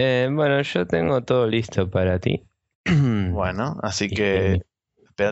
[0.00, 2.44] Eh, bueno, yo tengo todo listo para ti.
[3.32, 4.62] Bueno, así que.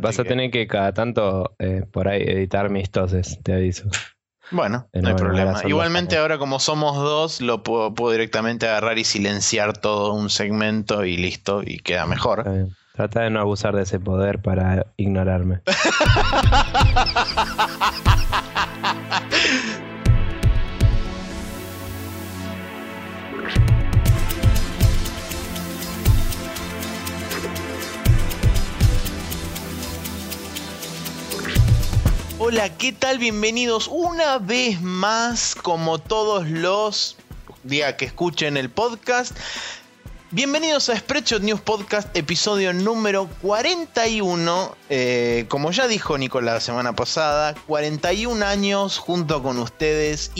[0.02, 3.88] Vas a que- tener que cada tanto eh, por ahí editar mis toses, te aviso.
[4.50, 5.62] Bueno, Pero no hay problema.
[5.64, 10.30] Igualmente, dos, ahora como somos dos, lo puedo, puedo directamente agarrar y silenciar todo un
[10.30, 12.44] segmento y listo, y queda mejor.
[12.94, 15.60] Trata de no abusar de ese poder para ignorarme.
[32.38, 33.18] Hola, ¿qué tal?
[33.18, 37.16] Bienvenidos una vez más, como todos los
[37.62, 39.34] días que escuchen el podcast.
[40.32, 44.76] Bienvenidos a Spreadshot News Podcast, episodio número 41.
[44.90, 50.30] Eh, como ya dijo Nicolás la semana pasada, 41 años junto con ustedes,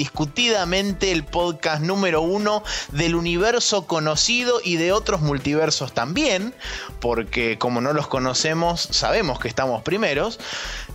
[0.00, 6.54] indiscutidamente el podcast número uno del universo conocido y de otros multiversos también,
[7.00, 10.40] porque como no los conocemos, sabemos que estamos primeros.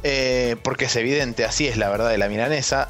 [0.02, 2.90] Eh, porque es evidente, así es la verdad de la milanesa.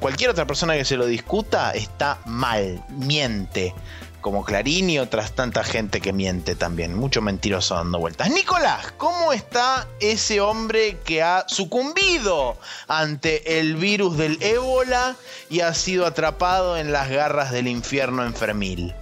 [0.00, 3.74] Cualquier otra persona que se lo discuta está mal, miente.
[4.22, 6.94] Como Clarín y otras tanta gente que miente también.
[6.94, 8.30] Mucho mentiroso dando vueltas.
[8.30, 12.56] Nicolás, ¿cómo está ese hombre que ha sucumbido
[12.86, 15.16] ante el virus del ébola
[15.50, 18.94] y ha sido atrapado en las garras del infierno enfermil?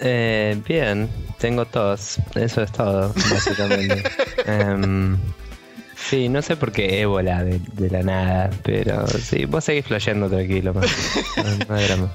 [0.00, 2.16] Eh, bien, tengo tos.
[2.34, 4.02] Eso es todo, básicamente.
[4.46, 5.16] Em,
[5.96, 10.28] sí, no sé por qué ébola de, de la nada, pero sí, vos seguís flasheando
[10.28, 10.84] tranquilo, man.
[11.36, 12.10] no, no hay drama.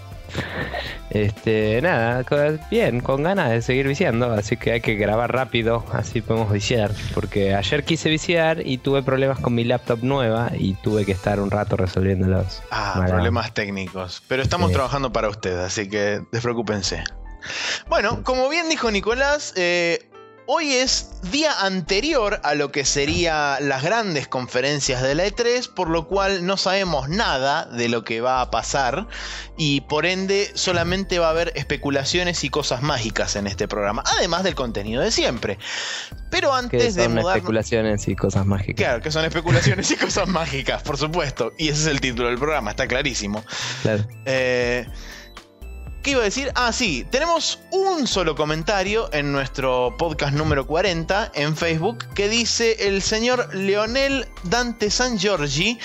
[1.09, 2.25] Este, nada,
[2.69, 6.91] bien, con ganas de seguir viciando, así que hay que grabar rápido, así podemos viciar.
[7.13, 11.39] Porque ayer quise viciar y tuve problemas con mi laptop nueva y tuve que estar
[11.39, 12.61] un rato resolviéndolos.
[12.71, 14.21] Ah, problemas técnicos.
[14.27, 14.73] Pero estamos Sí.
[14.73, 17.03] trabajando para ustedes, así que despreocúpense.
[17.87, 20.06] Bueno, como bien dijo Nicolás, eh,
[20.47, 25.89] hoy es día anterior a lo que serían las grandes conferencias de la E3, por
[25.89, 29.07] lo cual no sabemos nada de lo que va a pasar
[29.57, 34.43] y por ende solamente va a haber especulaciones y cosas mágicas en este programa, además
[34.43, 35.59] del contenido de siempre.
[36.31, 37.35] Pero antes de son mudarnos...
[37.35, 38.85] especulaciones y cosas mágicas.
[38.85, 41.53] Claro, que son especulaciones y cosas mágicas, por supuesto.
[41.57, 43.43] Y ese es el título del programa, está clarísimo.
[43.83, 44.05] Claro.
[44.25, 44.87] Eh,
[46.07, 46.53] ¿Qué iba a decir?
[46.55, 52.87] Ah, sí, tenemos un solo comentario en nuestro podcast número 40 en Facebook que dice
[52.87, 55.77] el señor Leonel Dante San Giorgi.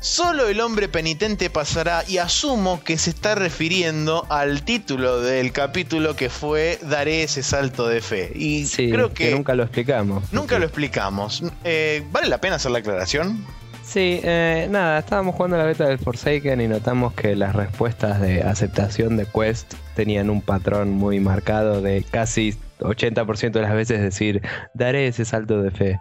[0.00, 6.16] Solo el hombre penitente pasará y asumo que se está refiriendo al título del capítulo
[6.16, 8.32] que fue Daré ese salto de fe.
[8.34, 10.24] Y Sí, creo que, que, nunca lo explicamos.
[10.32, 11.42] nunca lo explicamos.
[11.64, 13.44] Eh, ¿Vale la pena hacer la aclaración?
[13.84, 18.42] Sí, eh, nada, estábamos jugando la beta del Forsaken y notamos que las respuestas de
[18.42, 24.42] aceptación de Quest tenían un patrón muy marcado de casi 80% de las veces decir,
[24.72, 26.00] daré ese salto de fe,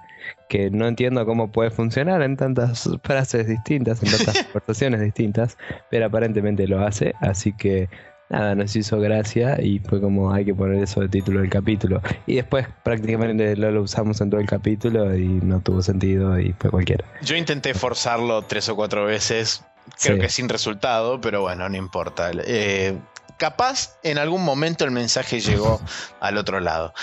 [0.49, 5.57] que no entiendo cómo puede funcionar en tantas frases distintas, en tantas conversaciones distintas,
[5.91, 7.89] pero aparentemente lo hace, así que
[8.33, 12.01] nada, nos hizo gracia y fue como hay que poner eso de título del capítulo.
[12.27, 16.53] Y después prácticamente lo, lo usamos en todo el capítulo y no tuvo sentido y
[16.59, 17.05] fue cualquiera.
[17.21, 19.63] Yo intenté forzarlo tres o cuatro veces,
[20.01, 20.21] creo Sí.
[20.21, 22.31] que sin resultado, pero bueno, no importa.
[22.45, 22.97] Eh,
[23.37, 25.81] capaz en algún momento el mensaje llegó
[26.19, 26.93] al otro lado.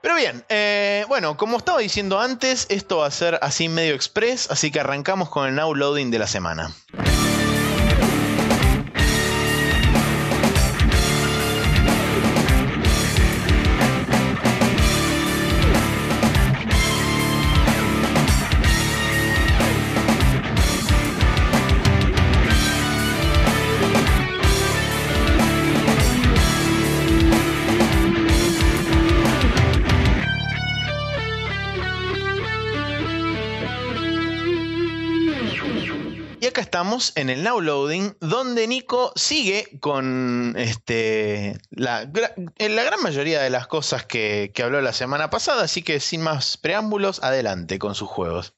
[0.00, 4.48] Pero bien, eh, bueno, como estaba diciendo antes, esto va a ser así medio express,
[4.50, 6.70] así que arrancamos con el now loading de la semana.
[36.98, 42.00] Estamos en el now loading, donde Nico sigue con este, la,
[42.58, 46.22] la gran mayoría de las cosas que, que habló la semana pasada, así que sin
[46.22, 48.52] más preámbulos, adelante con sus juegos.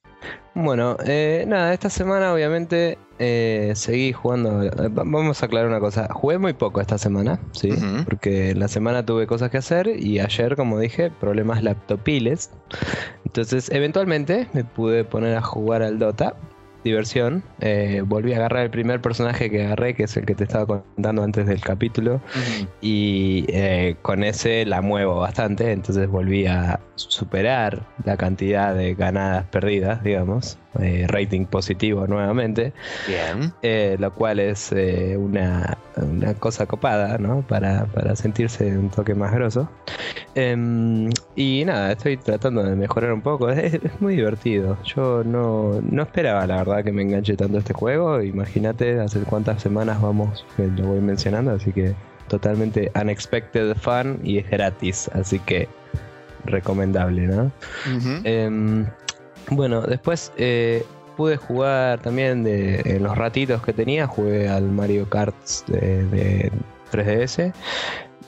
[0.54, 4.62] Bueno, eh, nada, esta semana obviamente eh, seguí jugando.
[4.62, 6.08] eh, va- Vamos a aclarar una cosa.
[6.12, 7.70] Jugué muy poco esta semana, sí,
[8.04, 12.50] porque la semana tuve cosas que hacer y ayer, como dije, problemas laptopiles.
[13.24, 16.34] Entonces, eventualmente me pude poner a jugar al Dota.
[16.84, 17.42] Diversión.
[17.60, 20.66] Eh, volví a agarrar el primer personaje que agarré, que es el que te estaba
[20.66, 22.20] contando antes del capítulo,
[22.80, 29.44] y eh, con ese la muevo bastante, entonces volví a superar la cantidad de ganadas
[29.46, 32.72] perdidas, digamos, eh, rating positivo nuevamente.
[33.06, 33.52] Bien.
[33.98, 34.72] lo cual es
[35.16, 37.42] una, una, cosa copada, ¿no?
[37.42, 39.68] Para, para, sentirse un toque más grosso.
[40.34, 44.78] Em, y nada, estoy tratando de mejorar un poco, es, es muy divertido.
[44.84, 48.22] Yo no, no esperaba, la verdad que me enganche tanto este juego.
[48.22, 51.94] Imagínate hace cuántas semanas vamos, que lo voy mencionando, así que
[52.28, 55.68] totalmente unexpected fun y es gratis, así que
[56.44, 57.52] recomendable, ¿no?
[59.50, 60.84] Bueno, después eh,
[61.16, 65.36] pude jugar también de, en los ratitos que tenía, jugué al Mario Kart
[65.66, 66.50] de,
[66.90, 67.52] 3DS.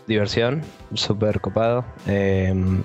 [0.06, 0.62] Diversión,
[0.94, 1.84] súper copado.
[2.06, 2.82] Em,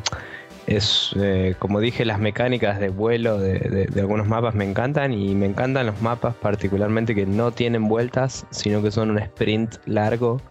[0.67, 5.45] es, eh, como dije, las mecánicas de vuelo de, algunos mapas me encantan y me
[5.45, 10.41] encantan los mapas particularmente que no tienen vueltas, sino que son un sprint largo,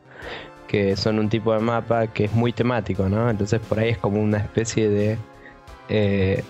[0.68, 3.30] que son un tipo de mapa que es muy temático, ¿no?
[3.30, 5.18] Entonces por ahí es como una especie de...
[5.88, 6.42] Eh,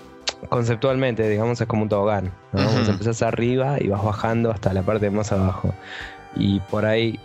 [0.49, 2.69] conceptualmente, digamos, es como un tobogán, ¿no?
[2.69, 5.73] empezás arriba y vas bajando hasta la parte más abajo.
[6.35, 7.19] Y por ahí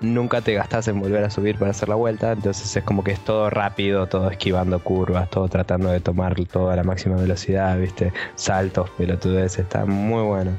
[0.00, 3.12] nunca te gastas en volver a subir para hacer la vuelta, entonces es como que
[3.12, 7.76] es todo rápido, todo esquivando curvas, todo tratando de tomar todo a la máxima velocidad,
[7.78, 10.52] viste, saltos, pelotudes, está muy bueno.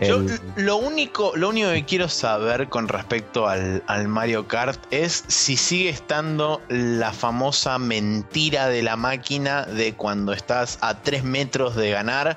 [0.00, 0.22] Yo
[0.56, 5.56] lo único, lo único que quiero saber con respecto al, al Mario Kart es si
[5.56, 11.90] sigue estando la famosa mentira de la máquina de cuando estás a 3 metros de
[11.90, 12.36] ganar,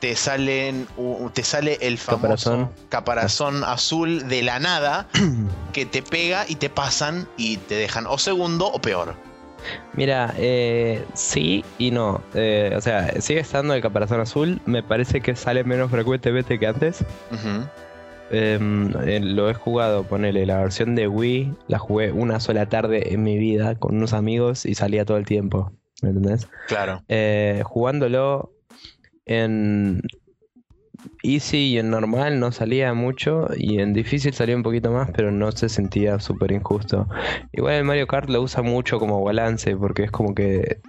[0.00, 0.88] te salen
[1.34, 5.06] te sale el famoso caparazón, azul de la nada
[5.72, 9.14] que te pega y te pasan y te dejan o segundo o peor.
[9.92, 12.22] Mira, eh, sí y no.
[12.34, 14.60] Eh, o sea, sigue estando el caparazón azul.
[14.64, 17.04] Me parece que sale menos frecuentemente que antes.
[18.30, 23.12] Em, eh, lo he jugado, ponele, la versión de Wii la jugué una sola tarde
[23.12, 25.72] en mi vida con unos amigos y salía todo el tiempo.
[26.00, 26.48] ¿Me entendés?
[26.66, 27.02] Claro.
[27.64, 28.54] jugándolo
[29.26, 30.02] en
[31.22, 35.30] easy y en normal no salía mucho y en difícil salía un poquito más, pero
[35.30, 37.08] no se sentía súper injusto.
[37.52, 40.80] Igual el Mario Kart lo usa mucho como balance porque es como que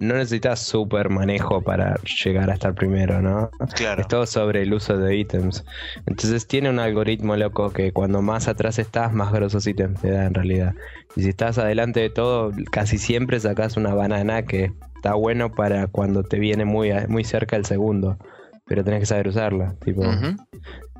[0.00, 3.50] no necesitas súper manejo para llegar a estar primero, ¿no?
[3.74, 4.00] Claro.
[4.00, 5.62] Es todo sobre el uso de ítems.
[6.06, 10.24] Entonces tiene un algoritmo loco que cuando más atrás estás, más grosos ítems te da
[10.24, 10.74] en realidad.
[11.16, 15.86] Y si estás adelante de todo, casi siempre sacas una banana que está bueno para
[15.86, 18.18] cuando te viene muy, muy cerca el segundo,
[18.66, 19.74] pero tenés que saber usarla.
[19.82, 20.02] Tipo,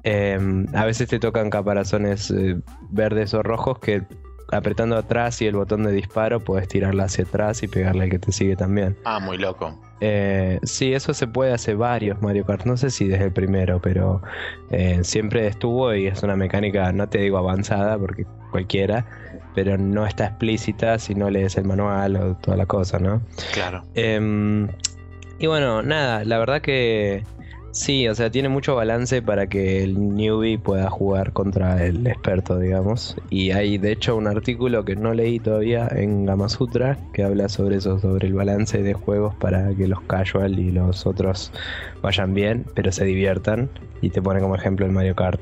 [0.05, 2.59] em, a veces te tocan caparazones eh,
[2.91, 4.03] verdes o rojos que
[4.53, 8.19] apretando atrás y el botón de disparo puedes tirarla hacia atrás y pegarle al que
[8.19, 8.97] te sigue también.
[9.05, 9.79] Ah, muy loco.
[10.01, 12.65] Eh, sí, eso se puede hacer varios Mario Kart.
[12.65, 14.23] No sé si desde el primero, pero
[14.71, 19.05] eh, siempre estuvo y es una mecánica, no te digo avanzada, porque cualquiera,
[19.55, 23.23] pero no está explícita si no lees el manual o toda la cosa, ¿no?
[23.53, 23.85] Claro.
[23.95, 24.69] Em,
[25.39, 27.25] y bueno, nada, la verdad que
[27.73, 32.59] sí, o sea, tiene mucho balance para que el newbie pueda jugar contra el experto,
[32.59, 33.17] digamos.
[33.31, 37.77] Y hay de hecho un artículo que no leí todavía en Gamasutra que habla sobre
[37.77, 41.53] eso, sobre el balance de juegos para que los casual y los otros
[42.03, 43.71] vayan bien, pero se diviertan.
[44.03, 45.41] Y te pone como ejemplo el Mario Kart.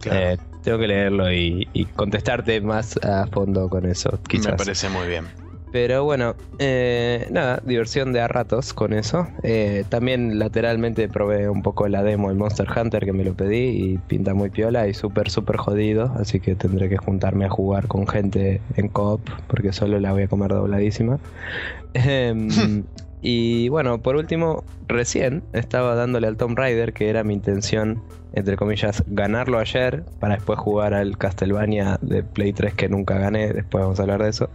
[0.00, 0.20] Claro.
[0.20, 1.66] Eh, tengo que leerlo y,
[1.96, 4.18] contestarte más a fondo con eso.
[4.28, 4.52] Quizás.
[4.52, 5.26] Me parece muy bien.
[5.72, 9.28] Pero bueno, eh, nada, diversión de a ratos con eso.
[9.42, 13.68] Eh, también lateralmente probé un poco la demo del Monster Hunter que me lo pedí
[13.68, 16.12] y pinta muy piola y súper, súper jodido.
[16.16, 20.22] Así que tendré que juntarme a jugar con gente en coop porque solo la voy
[20.22, 21.18] a comer dobladísima.
[21.94, 22.48] Em,
[23.22, 28.56] y bueno, por último, recién estaba dándole al Tomb Raider, que era mi intención, entre
[28.56, 33.82] comillas, ganarlo ayer, para después jugar al Castlevania de Play 3 que nunca gané, después
[33.82, 34.48] vamos a hablar de eso.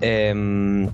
[0.00, 0.90] Em,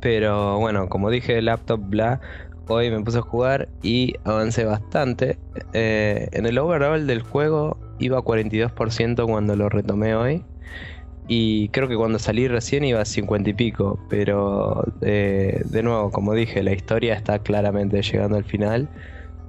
[0.00, 2.20] pero bueno, como dije, laptop, bla,
[2.68, 5.38] hoy me puse a jugar y avancé bastante.
[5.72, 10.42] Eh, en el overall del juego iba a 42% cuando lo retomé hoy.
[11.26, 16.10] Y creo que cuando salí recién iba a 50 y pico, pero eh, de nuevo,
[16.10, 18.88] como dije, la historia está claramente llegando al final.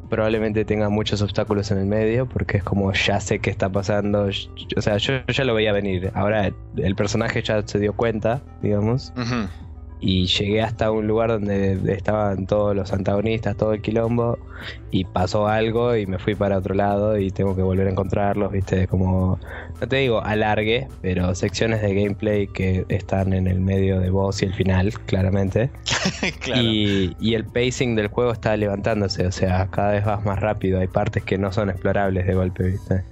[0.09, 4.29] Probablemente tenga muchos obstáculos en el medio, porque es como ya sé qué está pasando.
[4.77, 6.11] O sea, yo, ya lo veía venir.
[6.13, 9.11] Ahora el personaje ya se dio cuenta, digamos.
[9.99, 14.37] Y llegué hasta un lugar donde estaban todos los antagonistas, todo el quilombo,
[14.91, 18.51] y pasó algo y me fui para otro lado y tengo que volver a encontrarlos,
[18.51, 19.39] viste, como,
[19.79, 24.41] no te digo alargue, pero secciones de gameplay que están en el medio de voz
[24.41, 25.69] y el final, claramente.
[26.55, 30.79] y, y, el pacing del juego está levantándose, o sea, cada vez vas más rápido,
[30.79, 33.03] hay partes que no son explorables de golpe, viste.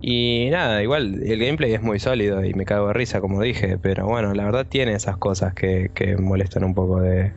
[0.00, 3.78] Y nada, igual el gameplay es muy sólido y me cago de risa, como dije,
[3.78, 7.32] pero bueno, la verdad tiene esas cosas que, que molestan un poco de,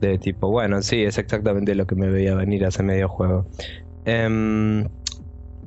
[0.00, 3.46] de tipo, bueno, sí, es exactamente lo que me veía venir hace medio juego.
[4.04, 4.86] Em,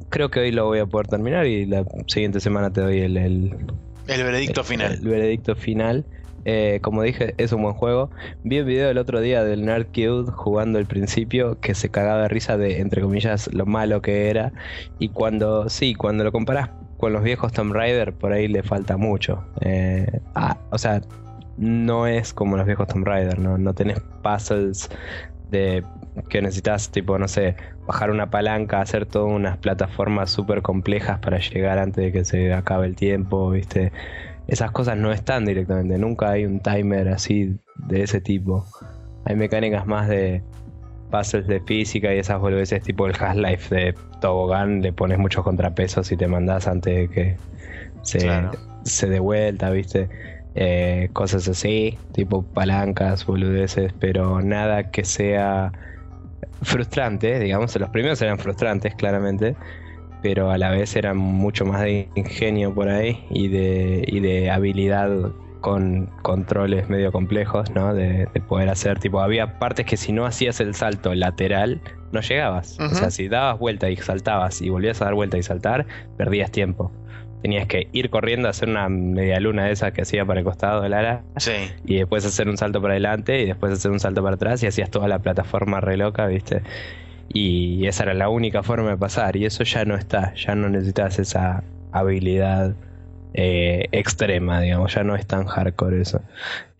[0.09, 3.17] creo que hoy lo voy a poder terminar y la siguiente semana te doy el...
[3.17, 3.55] El,
[4.07, 4.93] el veredicto final.
[4.93, 6.05] El veredicto final.
[6.45, 8.09] Eh, como dije, es un buen juego.
[8.43, 12.23] Vi el video el otro día del Nerd Cube jugando el principio que se cagaba
[12.23, 14.51] de risa de, entre comillas, lo malo que era.
[14.99, 18.97] Y cuando, sí, cuando lo comparas con los viejos Tomb Raider, por ahí le falta
[18.97, 19.43] mucho.
[19.61, 20.19] Eh,
[20.69, 21.01] o sea,
[21.57, 23.57] no es como los viejos Tomb Raider, ¿no?
[23.57, 24.89] No tenés puzzles
[25.49, 25.83] de
[26.29, 27.55] que necesitas, tipo, no sé,
[27.87, 32.53] bajar una palanca, hacer todas unas plataformas súper complejas para llegar antes de que se
[32.53, 33.91] acabe el tiempo, ¿viste?
[34.51, 35.97] Esas cosas no están directamente.
[35.97, 37.55] Nunca hay un timer así
[37.87, 38.65] de ese tipo.
[39.23, 40.43] Hay mecánicas más de
[41.09, 44.81] puzzles de física y esas boludeces tipo el Half-Life de tobogán.
[44.81, 47.37] Le pones muchos contrapesos y te mandas antes de que
[48.01, 48.29] se,
[48.83, 50.09] se dé vuelta, ¿viste?
[50.55, 55.71] Eh, cosas así, tipo palancas, boludeces, pero nada que sea
[56.61, 57.73] frustrante, digamos.
[57.79, 59.55] Los primeros eran frustrantes, claramente
[60.21, 64.51] pero a la vez era mucho más de ingenio por ahí y de, y de
[64.51, 67.93] habilidad con controles medio complejos, ¿no?
[67.93, 71.79] De, poder hacer, tipo, había partes que si no hacías el salto lateral,
[72.11, 72.77] no llegabas.
[72.79, 75.85] O sea, si dabas vuelta y saltabas y volvías a dar vuelta y saltar,
[76.17, 76.91] perdías tiempo.
[77.41, 80.45] Tenías que ir corriendo a hacer una media luna de esa que hacía para el
[80.45, 81.23] costado del ala.
[81.37, 81.53] Sí.
[81.85, 84.67] Y después hacer un salto para adelante y después hacer un salto para atrás y
[84.67, 86.61] hacías toda la plataforma re loca, ¿viste?
[87.33, 89.35] Y esa era la única forma de pasar.
[89.35, 90.33] Y eso ya no está.
[90.35, 92.75] Ya no necesitas esa habilidad
[93.33, 94.93] eh, extrema, digamos.
[94.93, 96.21] Ya no es tan hardcore eso.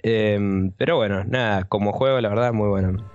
[0.04, 3.06] Em, pero bueno, nada, como juego, la verdad, muy bueno.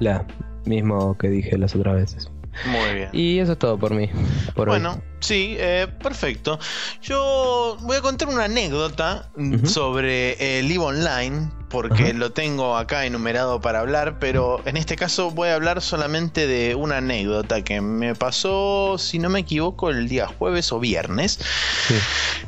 [0.00, 0.26] La
[0.64, 2.30] mismo que dije las otras veces.
[2.66, 3.08] Muy bien.
[3.12, 4.08] Y eso es todo por mí.
[4.54, 6.58] bueno, sí, eh, perfecto.
[7.02, 9.30] Yo voy a contar una anécdota
[9.64, 15.32] sobre el EVE Online porque lo tengo acá enumerado para hablar, pero en este caso
[15.32, 20.08] voy a hablar solamente de una anécdota que me pasó, si no me equivoco, el
[20.08, 21.40] día jueves o viernes.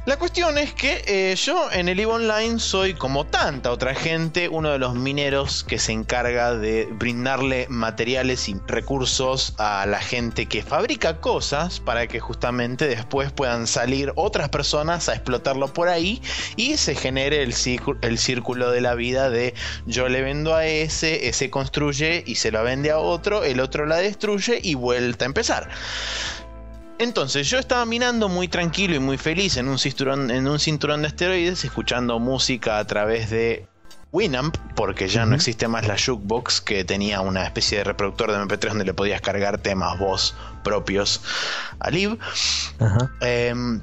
[0.05, 4.49] La cuestión es que eh, yo en el EVE Online soy, como tanta otra gente,
[4.49, 10.47] uno de los mineros que se encarga de brindarle materiales y recursos a la gente
[10.47, 16.23] que fabrica cosas para que justamente después puedan salir otras personas a explotarlo por ahí
[16.55, 17.53] y se genere el,
[18.03, 19.55] el círculo de la vida de
[19.87, 23.87] yo le vendo a ese, ese construye y se la vende a otro, el otro
[23.87, 25.69] la destruye y vuelta a empezar.
[26.99, 31.03] Entonces yo estaba minando muy tranquilo y muy feliz en un cinturón, en un cinturón
[31.03, 33.67] de esteroides, escuchando música a través de
[34.13, 38.39] Winamp, porque ya no existe más la jukebox que tenía una especie de reproductor de
[38.39, 41.21] MP3 donde le podías cargar temas voz propios
[41.81, 42.19] a Liv.
[43.21, 43.83] Em,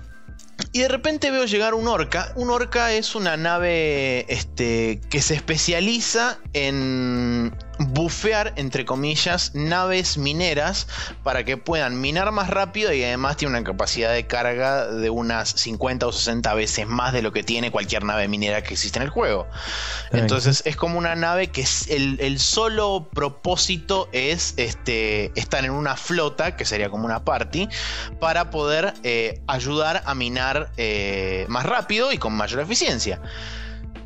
[0.71, 2.31] y de repente veo llegar un orca.
[2.35, 10.87] Un orca es una nave este, que se especializa en bufear, entre comillas, naves mineras
[11.23, 15.49] para que puedan minar más rápido y además tiene una capacidad de carga de unas
[15.49, 19.03] 50 o 60 veces más de lo que tiene cualquier nave minera que existe en
[19.03, 19.47] el juego.
[20.11, 26.55] Entonces es como una nave que el, solo propósito es este, estar en una flota,
[26.55, 27.69] que sería como una party,
[28.19, 33.21] para poder eh, ayudar a minar eh, más rápido y con mayor eficiencia.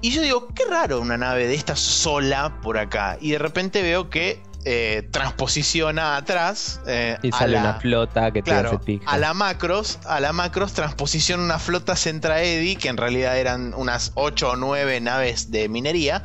[0.01, 3.17] Y yo digo, qué raro una nave de esta sola por acá.
[3.19, 6.81] Y de repente veo que eh, transposiciona atrás.
[6.87, 11.41] Eh, y sale una flota que te hace A la macros, a la macros transposiciona
[11.41, 16.21] una flota Centra Eddy, que en realidad eran unas 8 o 9 naves de minería.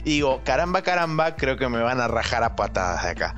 [0.00, 3.36] Y digo, caramba, caramba, creo que me van a rajar a patadas de acá.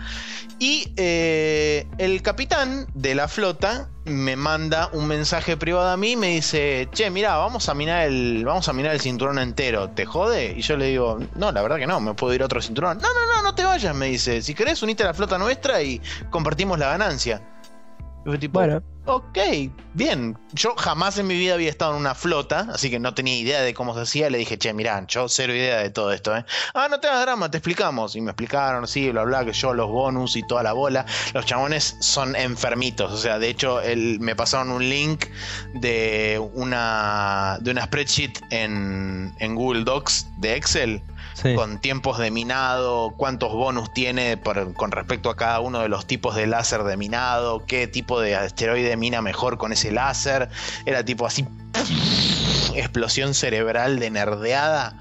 [0.59, 6.17] Y eh, el capitán de la flota me manda un mensaje privado a mí y
[6.17, 10.07] me dice, che, mira, vamos a minar el, vamos a minar el cinturón entero, ¿te
[10.07, 10.55] jode?
[10.57, 12.99] Y yo le digo, no, la verdad que no, me puedo ir a otro cinturón.
[12.99, 15.83] No, no, no, no te vayas, me dice, si querés unite a la flota nuestra
[15.83, 17.43] y compartimos la ganancia.
[18.51, 19.39] bueno, ok,
[19.95, 20.37] bien.
[20.53, 23.61] Yo jamás en mi vida había estado en una flota, así que no tenía idea
[23.63, 24.31] de cómo se hacía.
[24.31, 26.45] Le dije, che, mirá, yo cero idea de todo esto, ¿eh?
[26.75, 28.17] Ah, no te hagas drama, te explicamos.
[28.17, 31.07] Y me explicaron, sí, bla, bla, que yo los bonus y toda la bola.
[31.35, 33.81] Los chabones son enfermitos, o sea, de hecho,
[34.21, 35.27] me pasaron un link
[35.75, 41.03] de una, de una spreadsheet en, en Google Docs de Excel
[41.55, 44.41] con tiempos de minado, cuántos bonus tiene
[44.75, 48.35] con respecto a cada uno de los tipos de láser de minado, qué tipo de
[48.35, 50.49] asteroide mina mejor con ese láser.
[50.85, 51.47] Era tipo así,
[52.75, 54.99] explosión cerebral de nerdeada.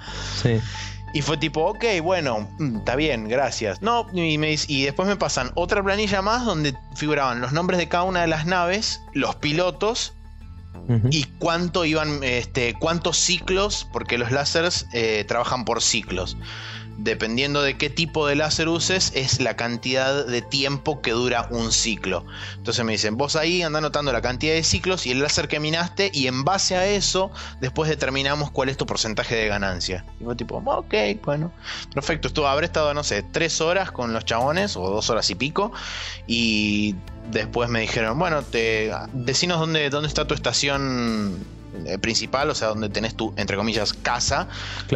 [1.14, 3.82] Y fue tipo, ok, bueno, mm, está bien, gracias.
[3.82, 4.38] No, y,
[4.68, 8.28] y, después me pasan otra planilla más donde figuraban los nombres de cada una de
[8.28, 10.14] las naves, los pilotos
[11.10, 16.38] y cuánto iban, este, cuántos ciclos, porque los láseres eh, trabajan por ciclos.
[16.98, 21.72] Dependiendo de qué tipo de láser uses, es la cantidad de tiempo que dura un
[21.72, 22.26] ciclo.
[22.56, 25.60] Entonces me dicen, vos ahí anda anotando la cantidad de ciclos y el láser que
[25.60, 30.06] minaste, y en base a eso, después determinamos cuál es tu porcentaje de ganancia.
[30.20, 31.52] Y vos tipo, ok, bueno,
[31.94, 32.28] perfecto.
[32.30, 35.72] Estuvo, habré estado, no sé, tres horas con los chabones, o dos horas y pico,
[36.28, 36.96] y
[37.32, 41.38] después me dijeron, bueno, te decinos dónde, dónde está tu estación
[42.02, 44.48] principal, o sea, donde tenés tu, entre comillas, casa,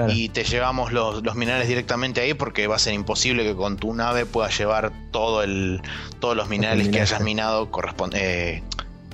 [0.07, 3.93] y te llevamos los, minerales directamente ahí porque va a ser imposible que con tu
[3.93, 5.81] nave puedas llevar todo el,
[6.19, 7.69] todos los minerales que hayas minado
[8.13, 8.63] eh,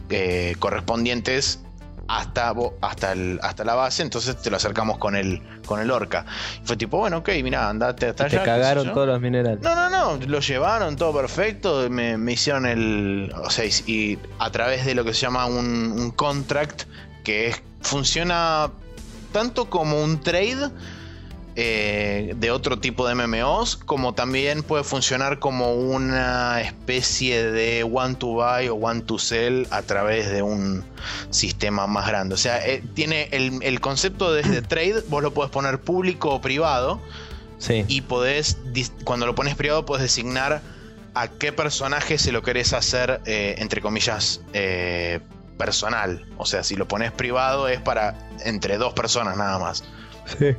[0.09, 1.59] eh, correspondientes
[2.07, 6.25] hasta, hasta, el, hasta la base, entonces te lo acercamos con el, con el orca.
[6.63, 8.39] fue tipo, bueno, ok, mira, andate hasta allá.
[8.39, 9.61] Te cagaron todos los minerales.
[9.61, 14.85] No, no, no, lo llevaron todo perfecto, me, hicieron el, o sea, y a través
[14.85, 16.83] de lo que se llama un, un contract,
[17.25, 18.71] que es, funciona
[19.33, 20.71] tanto como un trade,
[21.57, 28.15] eh, de otro tipo de MMOs, como también puede funcionar como una especie de one
[28.15, 30.83] to buy o one to sell a través de un
[31.29, 32.35] sistema más grande.
[32.35, 36.41] O sea, eh, tiene el, concepto de este trade, vos lo puedes poner público o
[36.41, 36.99] privado.
[37.87, 38.57] Y podés,
[39.05, 40.61] cuando lo pones privado, puedes designar
[41.13, 44.41] a qué personaje se lo querés hacer, eh, entre comillas,
[45.57, 46.25] personal.
[46.37, 49.83] O sea, si lo pones privado es para entre dos personas nada más.
[50.39, 50.55] Sí.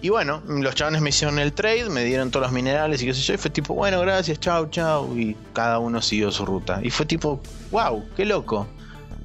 [0.00, 3.14] Y bueno, los chavales me hicieron el trade, me dieron todos los minerales y qué
[3.14, 6.80] sé yo, y fue tipo, bueno, gracias, chao, chao, y cada uno siguió su ruta.
[6.82, 7.40] Y fue tipo,
[7.70, 8.66] wow, qué loco.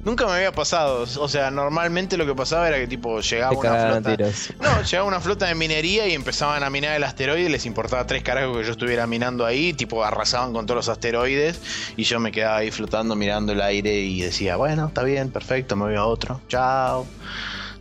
[0.08, 4.00] Nunca me había pasado, o sea, normalmente lo que pasaba era que tipo llegaba una
[4.00, 4.16] flota.
[4.58, 8.06] No, llegaba una flota de minería y empezaban a minar el asteroide, y les importaba
[8.06, 11.60] tres carajos que yo estuviera minando ahí, tipo arrasaban con todos los asteroides
[11.98, 15.76] y yo me quedaba ahí flotando mirando el aire y decía, bueno, está bien, perfecto,
[15.76, 16.40] me voy a otro.
[16.48, 17.06] Chao.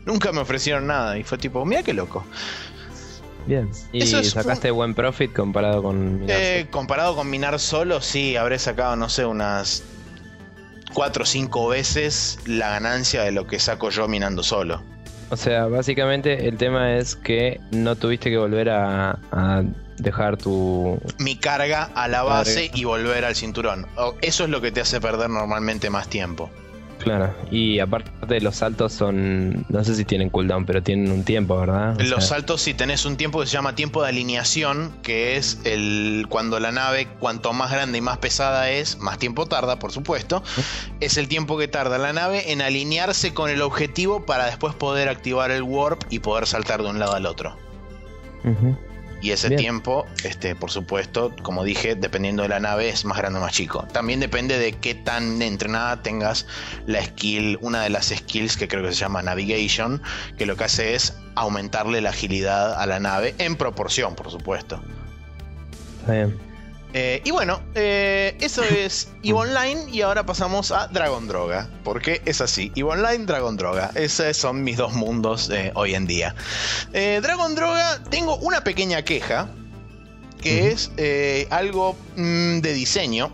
[0.05, 2.25] Nunca me ofrecieron nada y fue tipo, mira qué loco.
[3.45, 3.71] Bien.
[3.93, 8.97] ¿Y sacaste buen profit comparado con minar eh, Comparado con minar solo, sí, habré sacado,
[8.97, 9.83] no sé, unas
[10.97, 14.81] 4 o 5 veces la ganancia de lo que saco yo minando solo.
[15.29, 19.19] O sea, básicamente el tema es que no tuviste que volver a,
[19.99, 20.99] dejar tu...
[21.19, 23.85] Mi carga a la base y volver al cinturón.
[24.21, 26.49] Eso es lo que te hace perder normalmente más tiempo.
[27.07, 31.57] Claro, y aparte los saltos son, no sé si tienen cooldown, pero tienen un tiempo,
[31.57, 31.97] ¿verdad?
[32.01, 36.25] los saltos sí tenés un tiempo que se llama tiempo de alineación, que es el
[36.27, 40.43] cuando la nave cuanto más grande y más pesada es, más tiempo tarda, por supuesto,
[40.99, 45.07] es el tiempo que tarda la nave en alinearse con el objetivo para después poder
[45.07, 47.55] activar el warp y poder saltar de un lado al otro.
[49.21, 53.39] Y ese tiempo, este, por supuesto, como dije, dependiendo de la nave, es más grande
[53.39, 53.87] o más chico.
[53.91, 56.45] También depende de qué tan entrenada tengas
[56.85, 60.01] la skill, una de las skills que creo que se llama Navigation,
[60.37, 64.81] que lo que hace es aumentarle la agilidad a la nave en proporción, por supuesto.
[66.01, 66.46] Está bien.
[66.99, 72.23] Eh, y bueno, eh, eso es EVE Online y ahora pasamos a Dragon Droga, porque
[72.25, 76.33] es así, EVE Online, Dragon Droga, esos son mis dos mundos eh, hoy en día.
[76.91, 79.47] Dragon Droga, tengo una pequeña queja,
[80.41, 80.89] que es
[81.51, 83.31] algo mm, de diseño,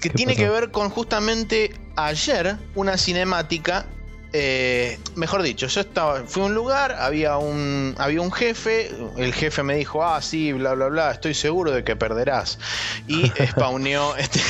[0.00, 3.86] que tiene que ver con justamente ayer una cinemática
[4.32, 9.32] eh, mejor dicho, yo estaba, fui a un lugar, había un, había un jefe, el
[9.32, 12.58] jefe me dijo, ah, sí, bla, bla, bla, estoy seguro de que perderás.
[13.06, 14.40] Y spawneó, este,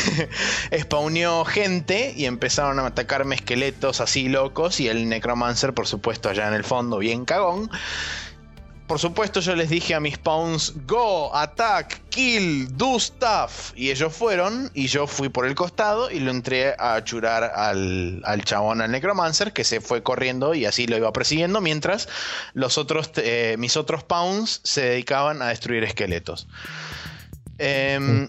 [0.80, 6.48] spawneó gente y empezaron a atacarme esqueletos así locos y el necromancer, por supuesto, allá
[6.48, 7.70] en el fondo, bien cagón.
[8.88, 13.72] Por supuesto, yo les dije a mis pawns: Go, attack, kill, do stuff.
[13.76, 18.22] Y ellos fueron, y yo fui por el costado y lo entré a churar al,
[18.24, 22.08] al chabón, al necromancer, que se fue corriendo y así lo iba persiguiendo, mientras
[22.54, 26.48] los otros, eh, mis otros pawns se dedicaban a destruir esqueletos.
[27.58, 28.26] Em,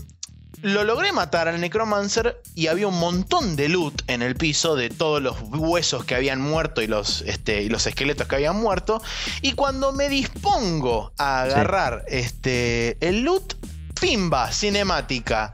[0.62, 4.89] lo logré matar al Necromancer y había un montón de loot en el piso de
[4.89, 9.02] todos los huesos que habían muerto y los, este, y los esqueletos que habían muerto.
[9.41, 13.56] Y cuando me dispongo a agarrar este, el loot,
[14.00, 15.52] pimba, cinemática.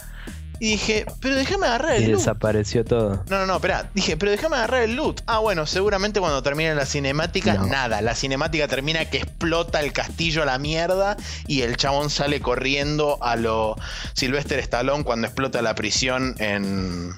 [0.60, 2.20] Y dije, pero déjame agarrar el Y loot.
[2.20, 3.24] desapareció todo.
[3.30, 3.90] No, no, no, espera.
[3.94, 5.22] Dije, pero déjame agarrar el loot.
[5.28, 7.68] Ah, bueno, seguramente cuando termine la cinemática, No.
[7.68, 8.02] nada.
[8.02, 13.18] La cinemática termina que explota el castillo a la mierda y el chabón sale corriendo
[13.22, 13.76] a lo
[14.14, 17.12] Sylvester Stallone cuando explota la prisión en.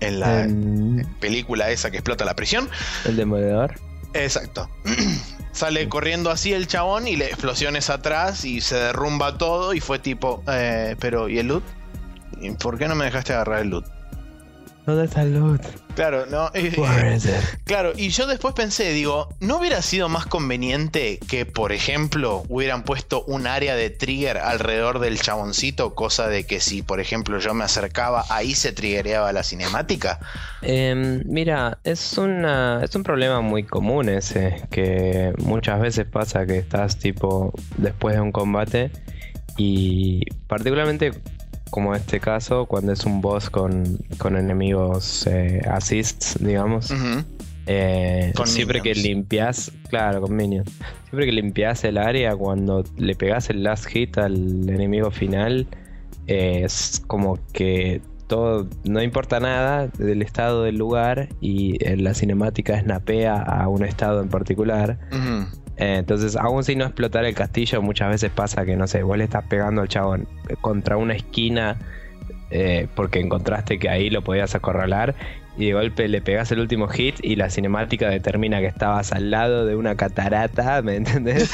[0.00, 2.68] En la En película esa que explota la prisión.
[3.04, 3.74] el demoledor.
[4.14, 4.68] Exacto.
[5.52, 9.98] Sale corriendo así el chabón y le explosiones atrás y se derrumba todo y fue
[9.98, 11.62] tipo, eh, pero ¿y el loot?
[12.42, 13.86] ¿Y ¿Por qué no me dejaste agarrar el loot?
[14.84, 15.62] ¿Dónde está el loot?
[15.94, 16.50] Claro, no.
[17.64, 22.82] Claro, y yo después pensé, digo, ¿no hubiera sido más conveniente que, por ejemplo, hubieran
[22.82, 25.94] puesto un área de trigger alrededor del chaboncito?
[25.94, 30.18] Cosa de que si, por ejemplo, yo me acercaba, ahí se triggereaba la cinemática.
[30.62, 36.58] Em, mira, es una es un problema muy común ese, que muchas veces pasa que
[36.58, 38.90] estás tipo después de un combate
[39.56, 41.12] y particularmente
[41.72, 46.92] como este caso, cuando es un boss con, con enemigos eh, assists, digamos,
[47.64, 50.70] eh, siempre que limpias, claro, con minions,
[51.08, 55.66] siempre que limpias el área, cuando le pegas el last hit al enemigo final,
[56.26, 62.12] eh, es como que todo, no importa nada del estado del lugar y eh, la
[62.12, 64.98] cinemática snapea a un estado en particular.
[65.76, 69.16] Eh, entonces, aún sin no explotar el castillo, muchas veces pasa que, no sé, vos
[69.16, 70.28] le estás pegando al chabón
[70.60, 71.76] contra una esquina
[72.50, 75.14] eh, porque encontraste que ahí lo podías acorralar
[75.56, 79.30] y de golpe le pegas el último hit y la cinemática determina que estabas al
[79.30, 81.50] lado de una catarata, ¿me entendés?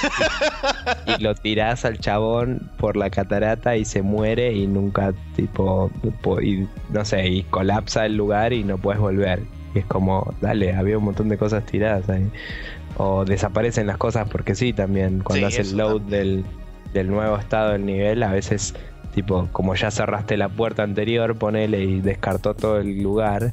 [1.06, 5.90] y, lo tirás al chabón por la catarata y se muere y nunca, tipo,
[6.22, 9.42] po- y, no sé, y colapsa el lugar y no puedes volver.
[9.74, 12.30] Y es como, dale, había un montón de cosas tiradas ahí.
[12.96, 15.20] O desaparecen las cosas porque sí, también.
[15.20, 16.44] Cuando Sí, haces el load del,
[16.92, 18.74] del nuevo estado del nivel, a veces,
[19.14, 23.52] tipo, como ya cerraste la puerta anterior, ponele y descartó todo el lugar,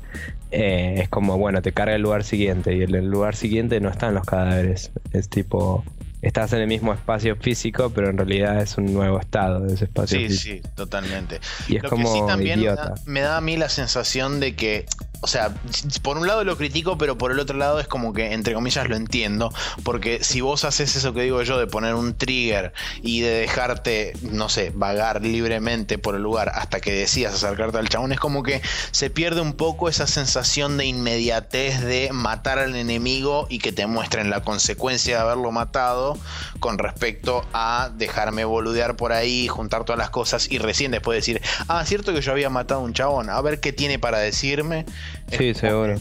[0.52, 3.89] eh, es como, bueno, te carga el lugar siguiente y en el lugar siguiente no
[3.89, 4.91] están los cadáveres.
[5.12, 5.84] Es tipo,
[6.27, 9.85] estás en el mismo espacio físico, pero en realidad es un nuevo estado de ese
[9.85, 10.67] espacio Sí, físico.
[10.67, 11.39] sí, totalmente.
[11.67, 12.89] Y es Lo como que sí también me idiota.
[12.89, 14.85] da, me da a mí la sensación de que,
[15.21, 15.53] o sea,
[16.01, 18.88] por un lado lo critico, pero por el otro lado es como que, entre comillas,
[18.89, 19.51] lo entiendo.
[19.83, 24.13] Porque si vos haces eso que digo yo de poner un trigger y de dejarte,
[24.21, 28.43] no sé, vagar libremente por el lugar hasta que decidas acercarte al chabón, es como
[28.43, 28.61] que
[28.91, 33.85] se pierde un poco esa sensación de inmediatez de matar al enemigo y que te
[33.88, 36.14] muestren la consecuencia de haberlo matado
[36.60, 41.41] con respecto a dejarme boludear por ahí, juntar todas las cosas y recién después decir,
[41.67, 44.86] ah, cierto que yo había matado a un chabón, a ver qué tiene para decirme.
[45.32, 45.95] Sí, seguro.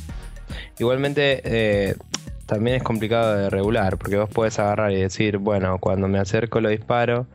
[0.78, 1.96] Igualmente, eh,
[2.46, 6.60] también es complicado de regular, porque vos puedes agarrar y decir, bueno, cuando me acerco
[6.60, 7.26] lo disparo,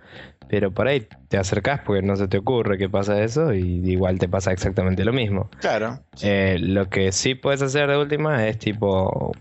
[0.50, 4.18] pero por ahí te acercás porque no se te ocurre que pasa eso y igual
[4.18, 5.50] te pasa exactamente lo mismo.
[5.60, 6.00] Claro.
[6.22, 9.32] Eh, lo que sí puedes hacer de última es tipo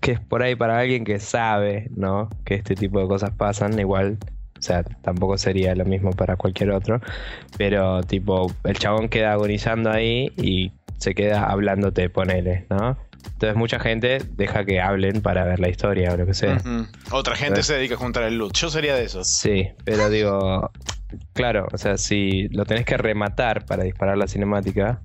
[0.00, 2.28] que es por ahí para alguien que sabe, ¿no?
[2.44, 4.18] Que este tipo de cosas pasan, igual,
[4.58, 7.00] o sea, tampoco sería lo mismo para cualquier otro,
[7.56, 12.98] pero tipo el chabón queda agonizando ahí y se queda hablándote, ponele, ¿no?
[13.32, 16.58] Entonces mucha gente deja que hablen para ver la historia o lo que sea.
[17.10, 18.54] Otra gente se dedica a juntar el loot.
[18.54, 19.30] Yo sería de esos.
[19.30, 20.70] Sí, pero digo,
[21.32, 25.02] claro, o sea, si lo tenés que rematar para disparar la cinemática,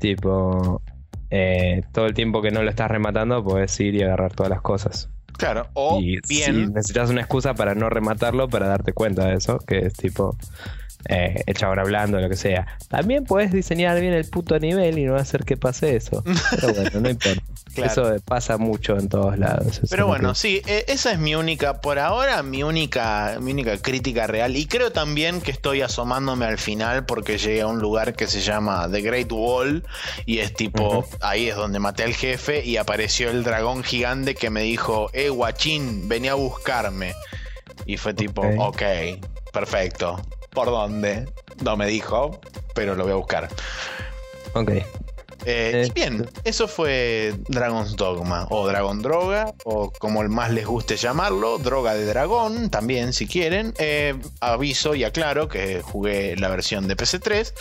[0.00, 0.82] tipo,
[1.30, 4.60] eh, todo el tiempo que no lo estás rematando, podés ir y agarrar todas las
[4.60, 5.08] cosas.
[5.36, 5.68] Claro.
[5.74, 6.72] O y si bien.
[6.72, 10.36] necesitas una excusa para no rematarlo, para darte cuenta de eso, que es tipo
[11.08, 12.66] eh, el chabón hablando, lo que sea.
[12.88, 16.24] También puedes diseñar bien el puto nivel y no hacer que pase eso.
[16.60, 17.42] Pero bueno, no importa.
[17.76, 18.14] Claro.
[18.14, 19.80] Eso pasa mucho en todos lados.
[19.90, 23.76] Pero bueno, que- sí, eh, esa es mi única, por ahora, mi única, mi única
[23.78, 24.56] crítica real.
[24.56, 28.40] Y creo también que estoy asomándome al final porque llegué a un lugar que se
[28.40, 29.84] llama The Great Wall.
[30.24, 34.50] Y es tipo, ahí es donde maté al jefe y apareció el dragón gigante que
[34.50, 37.14] me dijo, eh, guachín, venía a buscarme.
[37.84, 38.54] Y fue tipo, Ok.
[38.58, 38.82] ok,
[39.52, 40.20] perfecto.
[40.50, 41.26] ¿Por dónde?
[41.62, 42.40] No me dijo,
[42.74, 43.48] pero lo voy a buscar.
[44.54, 44.70] Ok.
[45.48, 50.96] Eh, y bien, eso fue Dragon's Dogma, o Dragon Droga, o como más les guste
[50.96, 53.72] llamarlo, Droga de Dragón, también si quieren.
[53.78, 57.52] Eh, aviso y aclaro que jugué la versión de PC3.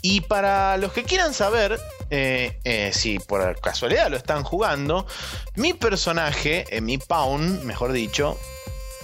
[0.00, 5.06] Y para los que quieran saber eh, si por casualidad lo están jugando,
[5.54, 8.38] mi personaje, mi Pawn, mejor dicho,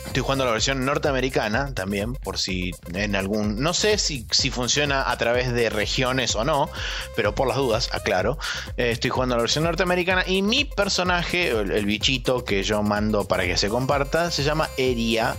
[0.07, 3.61] Estoy jugando la versión norteamericana también, por si en algún.
[3.61, 6.71] No sé si, si funciona a través de regiones o no,
[7.17, 8.39] pero por las dudas, aclaro.
[8.77, 13.27] Eh, estoy jugando la versión norteamericana y mi personaje, el, el bichito que yo mando
[13.27, 15.35] para que se comparta, se llama Eria,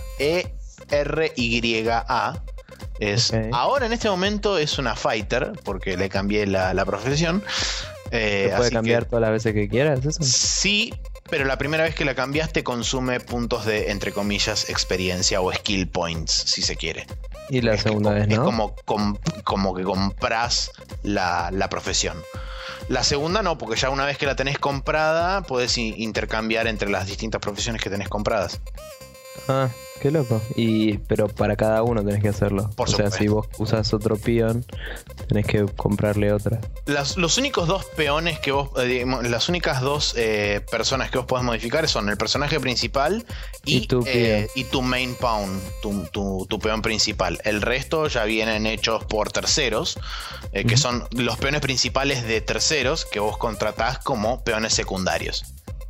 [0.90, 2.42] E-R-Y-A.
[2.98, 3.32] Es.
[3.52, 7.42] Ahora en este momento es una fighter, porque le cambié la, la profesión.
[8.10, 10.04] Eh, ¿Se puede así cambiar que- todas las veces que quieras?
[10.04, 10.22] ¿Eso?
[10.22, 10.94] Sí,
[11.30, 15.88] pero la primera vez que la cambiaste consume puntos de, entre comillas, experiencia o skill
[15.88, 17.06] points, si se quiere.
[17.48, 18.44] Y la es que segunda co- vez, Es ¿no?
[18.44, 20.70] como, com- como que compras
[21.02, 22.22] la, la profesión.
[22.88, 27.06] La segunda no, porque ya una vez que la tenés comprada, podés intercambiar entre las
[27.06, 28.60] distintas profesiones que tenés compradas.
[29.48, 30.40] Ah, qué loco.
[30.54, 32.70] Y, pero para cada uno tenés que hacerlo.
[32.76, 34.64] Por o sea, si vos usas otro peón,
[35.28, 36.60] tenés que comprarle otra.
[36.86, 41.18] Las- los únicos dos peones que vos, eh, digamos, las únicas dos eh, personas que
[41.18, 43.24] vos podés modificar son el personaje principal
[43.64, 47.38] y, Y tu eh, y tu main pawn, tu, tu- tu peón principal.
[47.44, 49.98] El resto ya vienen hechos por terceros,
[50.52, 55.44] eh, que son los peones principales de terceros que vos contratás como peones secundarios.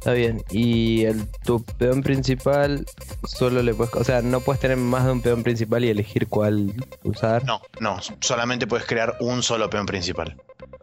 [0.06, 0.40] Está bien.
[0.50, 2.86] Y el, tu peón principal
[3.26, 3.92] solo le puedes...
[3.94, 7.44] O sea, no puedes tener más de un peón principal y elegir cuál usar.
[7.44, 10.36] No, no, solamente puedes crear un solo peón principal.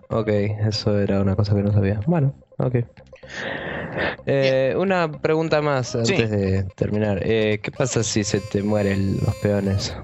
[0.09, 2.01] Ok, eso era una cosa que no sabía.
[2.05, 2.75] Bueno, ok.
[4.25, 6.25] Eh, una pregunta más antes Sí.
[6.25, 7.21] de terminar.
[7.23, 9.95] Eh, ¿Qué pasa si se te mueren los peones?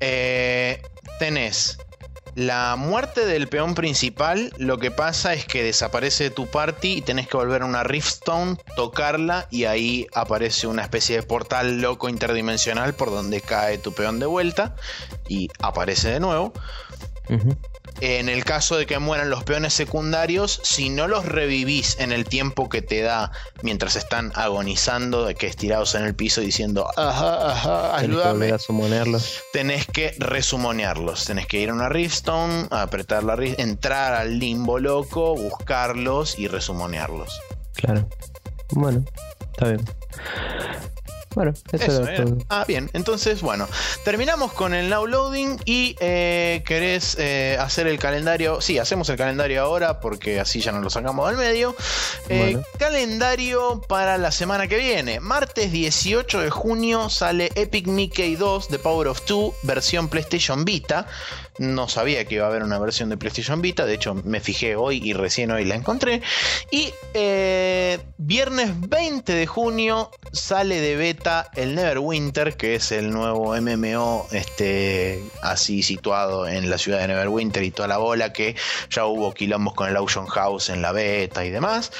[0.00, 0.82] Eh,
[1.20, 1.78] tenés
[2.34, 4.52] la muerte del peón principal.
[4.58, 7.84] Lo que pasa es que desaparece de tu party y tenés que volver a una
[7.84, 13.92] Riftstone, tocarla y ahí aparece una especie de portal loco interdimensional por donde cae tu
[13.92, 14.74] peón de vuelta
[15.28, 16.52] y aparece de nuevo.
[17.28, 17.56] Ujú.
[18.00, 22.24] En el caso de que mueran los peones secundarios, si no los revivís en el
[22.24, 23.30] tiempo que te da
[23.62, 28.52] mientras están agonizando, de que estirados en el piso diciendo, ajá, ajá, ayúdame,
[29.52, 31.24] tenés que resumonearlos.
[31.24, 36.48] Tenés que ir a una Riftstone, apretar la Rift, entrar al limbo loco, buscarlos y
[36.48, 37.40] resumonearlos.
[37.74, 38.08] Claro.
[38.70, 39.04] Bueno,
[39.52, 39.84] está bien.
[41.34, 42.38] Bueno, eso, Eso, era todo.
[42.48, 42.90] Ah, bien.
[42.92, 43.68] Entonces, bueno,
[44.04, 48.60] terminamos con el now loading y eh, querés eh, hacer el calendario.
[48.60, 51.74] Sí, hacemos el calendario ahora porque así ya nos lo sacamos del medio.
[52.28, 52.62] Eh, Bueno.
[52.78, 55.20] Calendario para la semana que viene.
[55.20, 61.06] Martes 18 de junio sale Epic Mickey 2 The Power of Two, versión PlayStation Vita.
[61.58, 63.86] No sabía que iba a haber una versión de PlayStation Vita.
[63.86, 66.22] De hecho, me fijé hoy y recién hoy la encontré.
[66.70, 73.54] Y eh, viernes 20 de junio sale de beta el Neverwinter, que es el nuevo
[73.60, 78.56] MMO este, así situado en la ciudad de Neverwinter y toda la bola que
[78.90, 81.92] ya hubo quilombos con el Auction House en la beta y demás.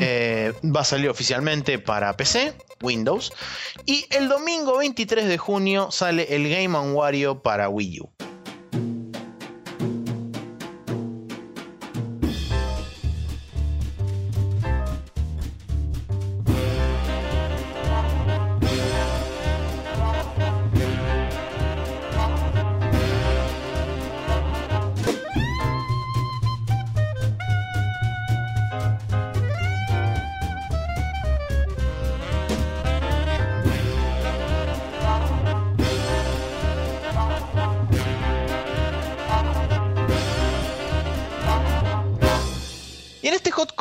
[0.00, 3.32] Eh, va a salir oficialmente para PC, Windows.
[3.84, 8.10] Y el domingo 23 de junio sale el Game Wario para Wii U.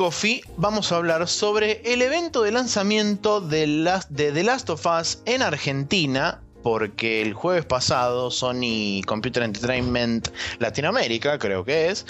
[0.07, 3.83] Coffee vamos a hablar sobre el evento de lanzamiento de,
[4.15, 6.39] The Last of Us en Argentina.
[6.63, 12.05] Porque el jueves pasado Sony Computer Entertainment Latinoamérica, creo que es,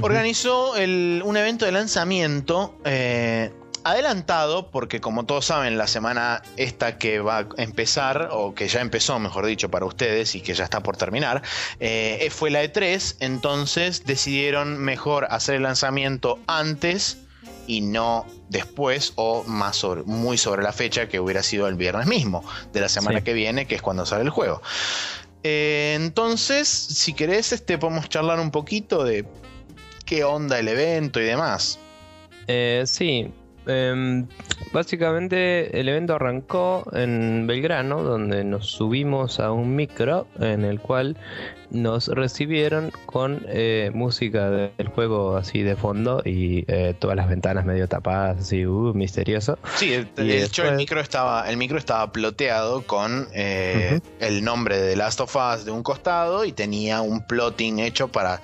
[0.00, 3.52] organizó el- un evento de lanzamiento eh,
[3.84, 8.80] adelantado, porque como todos saben, la semana esta que va a empezar, o que ya
[8.80, 11.42] empezó, mejor dicho, para ustedes y que ya está por terminar,
[11.78, 17.18] eh, fue la E3, entonces decidieron mejor hacer el lanzamiento antes
[17.66, 22.06] y no después o más sobre, muy sobre la fecha que hubiera sido el viernes
[22.06, 23.24] mismo de la semana Sí.
[23.24, 24.60] que viene, que es cuando sale el juego.
[25.42, 29.24] Eh, entonces, si querés, este, podemos charlar un poquito de
[30.04, 31.78] qué onda el evento y demás.
[32.48, 33.32] Eh, sí,
[33.70, 34.26] em,
[34.72, 41.16] básicamente el evento arrancó en Belgrano, donde nos subimos a un micro en el cual
[41.70, 47.28] nos recibieron con eh, música de- del juego así de fondo y eh, todas las
[47.28, 49.56] ventanas medio tapadas, así, uh, misterioso.
[49.76, 54.78] Sí, el- de hecho el micro estaba, el micro estaba ploteado con eh, el nombre
[54.78, 58.40] de Last of Us de un costado y tenía un plotting hecho para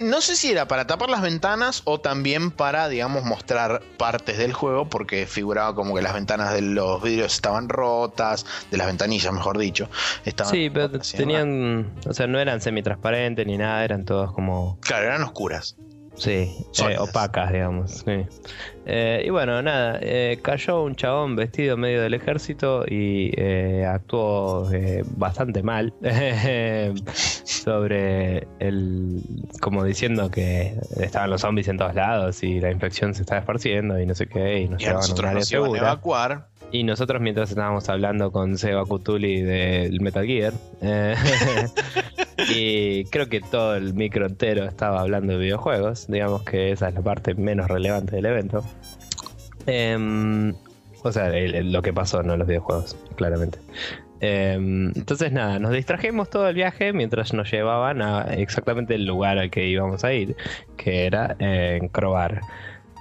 [0.00, 4.54] no sé si era para tapar las ventanas o también para, digamos, mostrar partes del
[4.54, 9.32] juego, porque figuraba como que las ventanas de los vidrios estaban rotas, de las ventanillas,
[9.32, 9.90] mejor dicho.
[10.24, 15.06] Estaban Sí, pero tenían, o sea, no eran semitransparentes ni nada, eran todos como, Claro,
[15.06, 15.76] eran oscuras.
[16.20, 16.52] Sí,
[16.82, 17.90] eh, opacas, digamos.
[17.90, 18.26] sí.
[18.86, 24.68] Eh, y bueno, nada, eh, cayó un chabón vestido medio del ejército y eh, actuó
[25.16, 25.92] bastante mal
[27.44, 29.22] sobre el,
[29.60, 34.00] como diciendo que estaban los zombies en todos lados y la infección se estaba esparciendo
[34.00, 36.50] y no sé qué, y nos Y a nosotros nos iban a evacuar.
[36.72, 41.16] Y nosotros mientras estábamos hablando con Seba Cutuli del Metal Gear, eh,
[42.48, 46.94] y creo que todo el micro entero estaba hablando de videojuegos, digamos que esa es
[46.94, 48.64] la parte menos relevante del evento.
[49.66, 50.54] Em,
[51.02, 53.58] o sea, el- el- lo que pasó, no los videojuegos, claramente.
[54.22, 59.38] Em, entonces nada, nos distrajimos todo el viaje mientras nos llevaban a exactamente el lugar
[59.38, 60.36] al que íbamos a ir,
[60.76, 62.40] que era eh, en Crobar.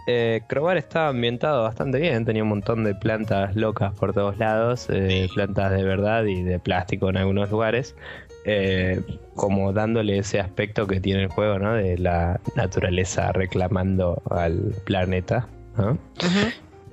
[0.07, 4.87] Eh, Crobar estaba ambientado bastante bien, tenía un montón de plantas locas por todos lados,
[4.89, 7.95] eh, plantas de verdad y de plástico en algunos lugares,
[8.51, 9.01] eh,
[9.35, 11.73] como dándole ese aspecto que tiene el juego, ¿no?
[11.75, 15.97] De la naturaleza reclamando al planeta, ¿no?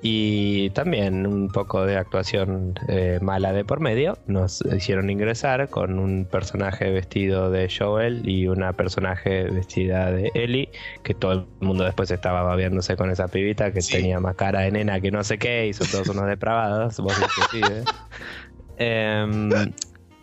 [0.03, 4.19] Y también un poco de actuación eh, mala de por medio.
[4.27, 10.69] Nos hicieron ingresar con un personaje vestido de Joel y una personaje vestida de Ellie,
[11.03, 13.93] que todo el mundo después estaba babeándose con esa pibita que Sí.
[13.93, 17.17] tenía más cara de nena que no sé qué, y son todos unos depravados, vos
[17.19, 17.83] inclusive.
[18.79, 19.49] Em,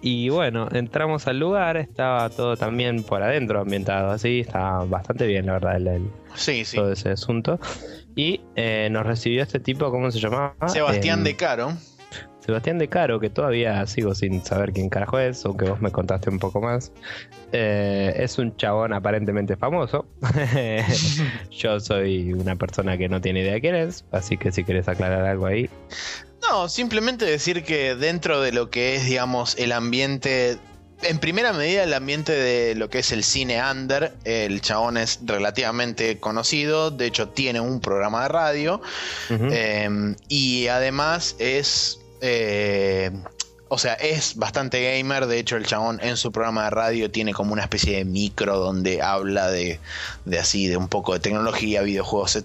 [0.06, 5.46] y bueno, entramos al lugar, estaba todo también por adentro ambientado así, estaba bastante bien
[5.46, 6.76] la verdad el- el, Sí, sí.
[6.76, 7.58] todo ese asunto.
[8.14, 10.54] Y eh, nos recibió este tipo, ¿cómo se llamaba?
[10.68, 11.72] Sebastián de Caro.
[12.40, 16.28] Sebastián de Caro, que todavía sigo sin saber quién carajo es, aunque vos me contaste
[16.28, 16.92] un poco más.
[17.52, 20.06] Eh, es un chabón aparentemente famoso.
[21.50, 24.88] Yo soy una persona que no tiene idea de quién es, así que si querés
[24.88, 25.70] aclarar algo ahí.
[26.54, 30.56] No, simplemente decir que dentro de lo que es, digamos, el ambiente.
[31.02, 35.18] En primera medida, el ambiente de lo que es el cine under, el chabón es
[35.24, 38.80] relativamente conocido, de hecho tiene un programa de radio,
[39.30, 43.10] eh, y además es, eh,
[43.68, 47.32] o sea, es bastante gamer, de hecho el chabón en su programa de radio tiene
[47.32, 49.80] como una especie de micro donde habla de,
[50.24, 52.38] de así, de un poco de tecnología, videojuegos.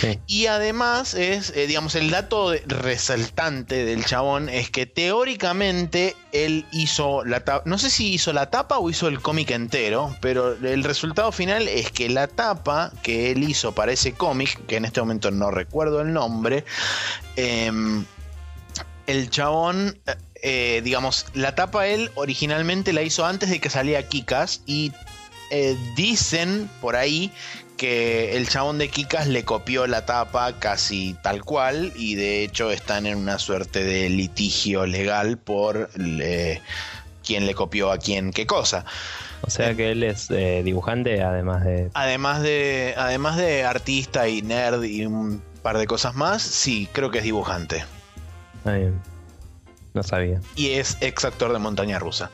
[0.00, 0.20] Sí.
[0.26, 7.24] Y además es, eh, digamos, el dato resaltante del chabón es que teóricamente él hizo
[7.24, 10.84] la tapa, no sé si hizo la tapa o hizo el cómic entero, pero el
[10.84, 15.00] resultado final es que la tapa que él hizo para ese cómic, que en este
[15.00, 16.64] momento no recuerdo el nombre,
[17.36, 18.04] em,
[19.06, 19.98] el chabón,
[20.42, 24.92] eh, digamos, la tapa él originalmente la hizo antes de que salía Kikas y
[25.50, 27.32] eh, dicen por ahí
[27.76, 32.70] que el chabón de Kikas le copió la tapa casi tal cual y de hecho
[32.70, 38.84] están en una suerte de litigio legal por quién le copió a quién qué cosa.
[39.44, 41.90] O sea que él es eh, dibujante, además de.
[41.94, 47.10] Además de, además de artista y nerd y un par de cosas más, sí, creo
[47.10, 47.84] que es dibujante.
[48.64, 49.00] Bien.
[49.94, 50.40] No sabía.
[50.56, 52.30] Y es ex actor de Montaña Rusa.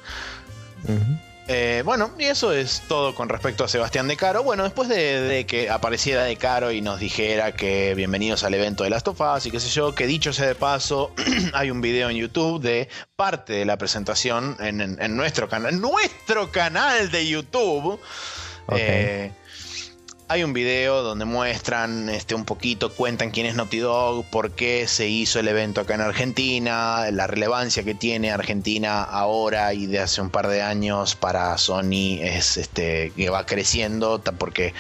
[1.50, 4.42] Eh, bueno, y eso es todo con respecto a Sebastián de Caro.
[4.42, 8.84] Bueno, después de, de que apareciera de Caro y nos dijera que bienvenidos al evento
[8.84, 11.12] de Last of Us y qué sé yo, que dicho sea de paso,
[11.54, 15.80] hay un video en YouTube de parte de la presentación en, en- en nuestro canal,
[15.80, 17.98] nuestro canal de YouTube.
[18.66, 18.76] Ok.
[18.78, 19.32] Eh,
[20.30, 24.86] hay un video donde muestran este, un poquito, cuentan quién es Naughty Dog, por qué
[24.86, 30.00] se hizo el evento acá en Argentina, la relevancia que tiene Argentina ahora y de
[30.00, 34.74] hace un par de años para Sony es este que va creciendo, porque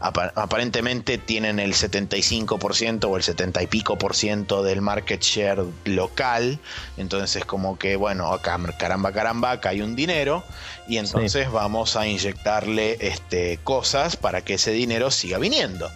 [0.00, 5.62] apa- aparentemente tienen el 75% o el 70 y pico por ciento del market share
[5.84, 6.58] local,
[6.96, 10.42] entonces como que bueno, acá caramba caramba, acá hay un dinero.
[10.88, 15.90] Y entonces vamos a inyectarle este, cosas para que ese dinero siga viniendo.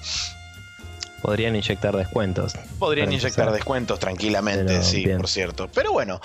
[1.22, 2.54] Podrían inyectar descuentos.
[2.78, 3.52] Podrían inyectar empezar.
[3.52, 5.18] descuentos tranquilamente, Pero sí, bien.
[5.18, 5.68] por cierto.
[5.68, 6.18] Pero bueno,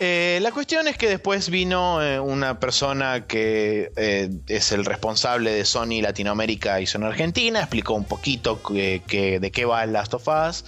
[0.00, 5.50] eh, la cuestión es que después vino eh, una persona que eh, es el responsable
[5.52, 9.92] de Sony Latinoamérica y Sony Argentina, explicó un poquito que- que- de qué va el
[9.92, 10.64] Last of Us.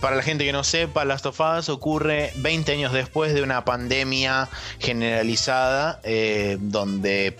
[0.00, 3.64] Para la gente que no sepa, Last of Us ocurre 20 años después de una
[3.64, 4.48] pandemia
[4.80, 6.00] generalizada
[6.58, 7.36] donde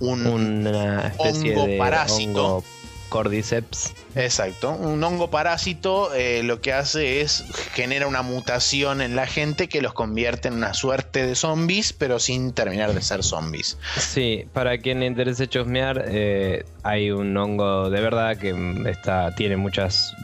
[0.00, 2.46] un, Una especie hongo de parásito.
[2.46, 2.64] hongo
[3.08, 3.92] Cordyceps.
[4.16, 9.68] Exacto, un hongo parásito eh, lo que hace es genera una mutación en la gente
[9.68, 13.78] que los convierte en una suerte de zombies, pero sin terminar de ser zombies.
[13.96, 18.54] Sí, para quien le interese chusmear, eh, hay un hongo de verdad que
[18.86, 20.14] está, tiene muchas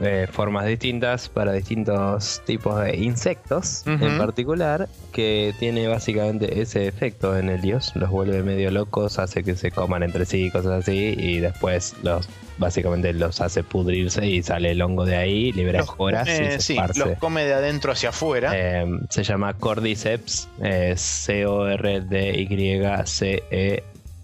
[0.00, 7.36] eh, formas distintas para distintos tipos de insectos en particular, que tiene básicamente ese efecto
[7.36, 11.14] en el dios, los vuelve medio locos, hace que se coman entre sí, cosas así,
[11.16, 16.28] y después los básicamente los hace pudrirse y sale el hongo de ahí, libera esporas
[16.28, 18.52] y se sí, los come de adentro hacia afuera.
[18.54, 21.96] Eh, se llama Cordyceps, eh, C-O-R-D-Y-C-E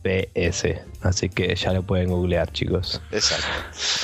[0.02, 0.80] PS.
[1.00, 3.00] Así que ya lo pueden googlear, chicos.
[3.10, 3.46] Exacto.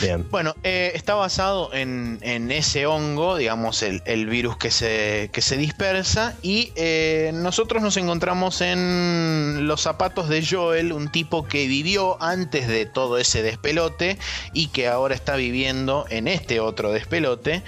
[0.01, 0.26] Bien.
[0.30, 2.18] Bueno, eh, está basado en,
[2.51, 6.34] ese hongo, digamos, el, virus que se, que se dispersa.
[6.42, 12.68] Y eh, nosotros nos encontramos en los zapatos de Joel, un tipo que vivió antes
[12.68, 14.18] de todo ese despelote
[14.53, 17.62] y que ahora está viviendo en este otro despelote.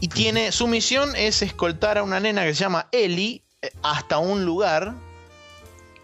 [0.00, 4.18] Y tiene su misión es escoltar a una nena que se llama Ellie eh, hasta
[4.18, 4.94] un lugar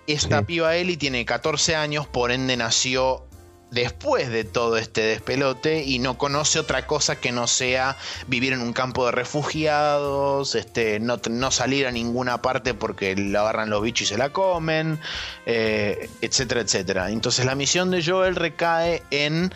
[0.06, 3.26] esta piba Ellie tiene 14 años, por ende nació
[3.70, 7.96] después de todo este despelote y no conoce otra cosa que no sea
[8.26, 13.40] vivir en un campo de refugiados, este, no, no salir a ninguna parte porque la
[13.40, 14.98] agarran los bichos y se la comen,
[15.46, 17.10] eh, etcétera, etcétera.
[17.10, 19.52] Entonces la misión de Joel recae en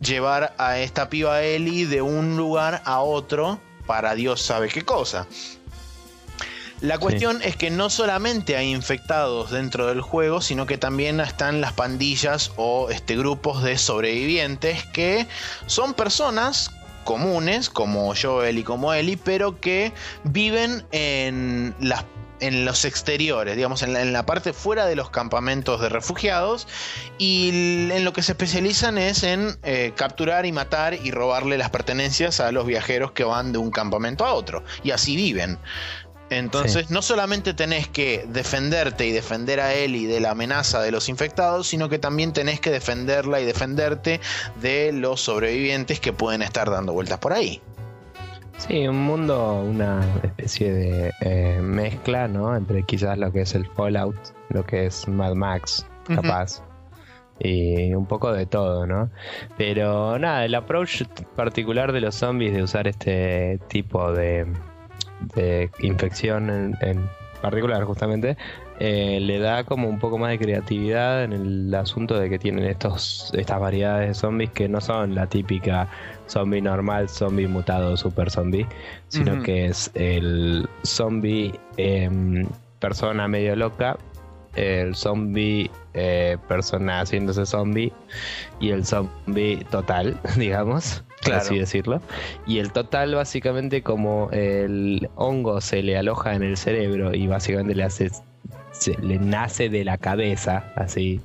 [0.00, 5.26] llevar a esta piba Ellie de un lugar a otro para Dios sabe qué cosa.
[6.80, 11.60] La cuestión es que no solamente hay infectados dentro del juego, sino que también están
[11.60, 15.26] las pandillas o este, grupos de sobrevivientes que
[15.66, 16.70] son personas
[17.04, 19.92] comunes como Joel y como Ellie, pero que
[20.24, 22.04] viven en las
[22.40, 26.66] en los exteriores, digamos, en la, parte fuera de los campamentos de refugiados
[27.18, 31.68] y en lo que se especializan es en eh, capturar y matar y robarle las
[31.68, 35.58] pertenencias a los viajeros que van de un campamento a otro y así viven.
[36.30, 40.92] Entonces, no solamente tenés que defenderte y defender a él y de la amenaza de
[40.92, 44.20] los infectados, sino que también tenés que defenderla y defenderte
[44.62, 47.60] de los sobrevivientes que pueden estar dando vueltas por ahí.
[48.58, 52.56] Sí, un mundo, una especie de eh, mezcla, ¿no?
[52.56, 54.16] Entre quizás lo que es el Fallout,
[54.50, 56.62] lo que es Mad Max, capaz.
[57.40, 59.10] Y un poco de todo, ¿no?
[59.56, 61.04] Pero nada, el approach
[61.34, 64.46] particular de los zombies de usar este tipo de,
[65.34, 67.08] de infección en,
[67.40, 68.36] particular justamente,
[68.80, 72.64] eh, le da como un poco más de creatividad en el asunto de que tienen
[72.64, 75.88] estos, estas variedades de zombies que no son la típica
[76.28, 78.66] zombie normal, zombie mutado, super zombie,
[79.08, 82.46] sino que es el zombie em,
[82.78, 83.96] persona medio loca,
[84.54, 87.92] el zombie eh, persona haciéndose zombie
[88.60, 91.02] y el zombie total, digamos
[91.32, 92.00] así decirlo.
[92.46, 97.74] Y el total, básicamente, como el hongo se le aloja en el cerebro y básicamente
[97.74, 98.10] le hace.
[99.02, 101.20] le nace de la cabeza, así.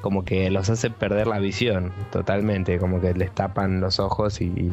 [0.00, 4.70] Como que los hace perder la visión totalmente, como que les tapan los ojos y,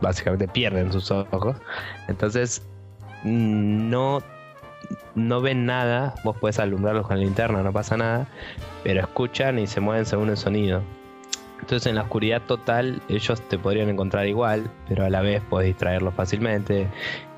[0.00, 1.56] básicamente pierden sus ojos.
[2.08, 2.62] Entonces,
[3.22, 4.22] no
[5.14, 8.28] no ven nada, vos puedes alumbrarlos con la linterna, no pasa nada,
[8.84, 10.82] pero escuchan y se mueven según el sonido.
[11.60, 15.66] Entonces en la oscuridad total ellos te podrían encontrar igual, pero a la vez puedes
[15.66, 16.86] distraerlos fácilmente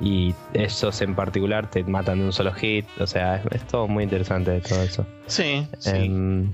[0.00, 2.84] y esos en particular te matan de un solo hit.
[3.00, 5.06] O sea, es, todo muy interesante todo eso.
[5.26, 5.66] Sí.
[5.86, 6.52] Em,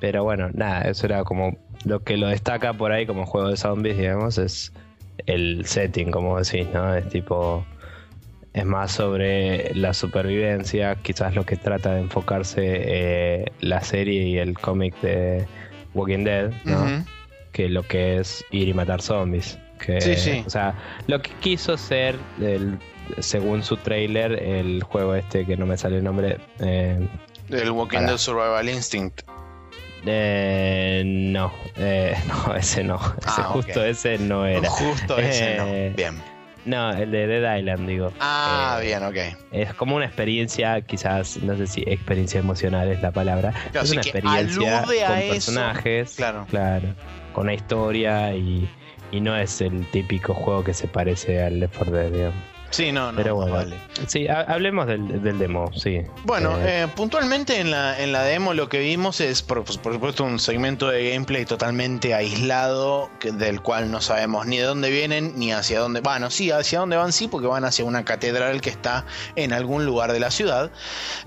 [0.00, 3.56] pero bueno, nada, eso era como lo que lo destaca por ahí como juego de
[3.56, 4.72] zombies, digamos, es
[5.26, 6.94] el setting, como decís, ¿no?
[6.94, 7.64] Es tipo
[8.56, 14.38] es más sobre la supervivencia, quizás lo que trata de enfocarse eh, la serie y
[14.38, 15.46] el cómic de
[15.96, 17.04] Walking Dead, ¿no?
[17.52, 19.58] Que lo que es ir y matar zombies.
[19.78, 20.44] Que, sí, sí.
[20.46, 20.74] O sea,
[21.06, 22.78] lo que quiso ser, el,
[23.18, 26.38] según su trailer, el juego este que no me sale el nombre.
[26.60, 27.08] Eh,
[27.50, 29.22] el Walking Dead Survival Instinct.
[30.04, 32.96] Eh, no, eh, no, ese no.
[32.96, 34.68] Ese, ah, justo ese no era.
[34.68, 35.66] Justo ese no.
[35.66, 36.35] Eh, Bien.
[36.66, 38.12] No, el de Dead Island, digo.
[38.18, 39.16] Ah, eh, bien, ok.
[39.52, 43.54] Es como una experiencia, quizás, no sé si experiencia emocional es la palabra.
[43.72, 46.16] es una experiencia con personajes.
[46.16, 46.44] Claro.
[46.50, 46.88] Claro.
[47.32, 48.68] Con una historia y,
[49.12, 52.55] y, no es el típico juego que se parece al Left 4 Dead, digamos.
[52.70, 53.16] Sí, no, no.
[53.16, 53.76] Pero bueno, vale.
[54.06, 56.02] Sí, ha- hablemos del, del demo, sí.
[56.24, 59.78] Bueno, Eh, eh, puntualmente en la, en la demo lo que vimos es, por, pues,
[59.78, 64.64] por supuesto, un segmento de gameplay totalmente aislado, que- del cual no sabemos ni de
[64.64, 66.00] dónde vienen, ni hacia dónde...
[66.00, 69.04] Bueno, sí, hacia dónde van, sí, porque van hacia una catedral que está
[69.36, 70.70] en algún lugar de la ciudad.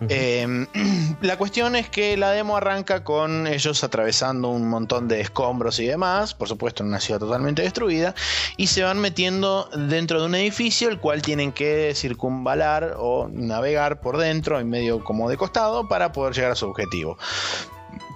[0.09, 0.67] Eh,
[1.21, 5.85] la cuestión es que la demo arranca con ellos atravesando un montón de escombros y
[5.87, 8.13] demás, por supuesto en una ciudad totalmente destruida,
[8.57, 14.01] y se van metiendo dentro de un edificio el cual tienen que circunvalar o navegar
[14.01, 17.19] por dentro, en medio como de costado, para poder llegar a su objetivo.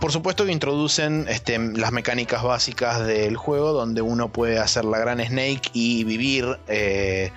[0.02, 4.98] Por supuesto que introducen este, las mecánicas básicas del juego, donde uno puede hacer la
[4.98, 7.32] gran Snake y vivir eh,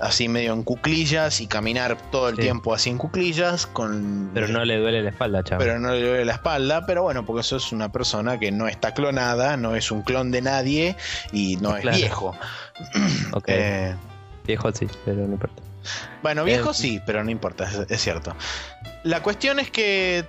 [0.00, 2.42] así medio en cuclillas y caminar todo el Sí.
[2.42, 3.68] tiempo así en cuclillas.
[3.68, 5.64] Con, Pero no le duele la espalda, chaval.
[5.64, 8.66] pero no le duele la espalda, pero bueno, porque eso es una persona que no
[8.66, 10.96] está clonada, no es un clon de nadie
[11.32, 12.34] y no es viejo.
[13.34, 13.94] Ok, Eh,
[14.46, 15.62] viejo sí, pero no importa.
[16.22, 18.34] bueno, viejo Eh, sí, pero no importa, es, es cierto.
[19.04, 20.24] La cuestión es que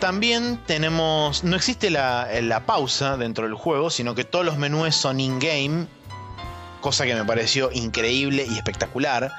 [0.00, 4.94] también tenemos, no existe la, la pausa dentro del juego, sino que todos los menús
[4.94, 5.86] son in-game,
[6.80, 9.32] cosa que me pareció increíble y espectacular.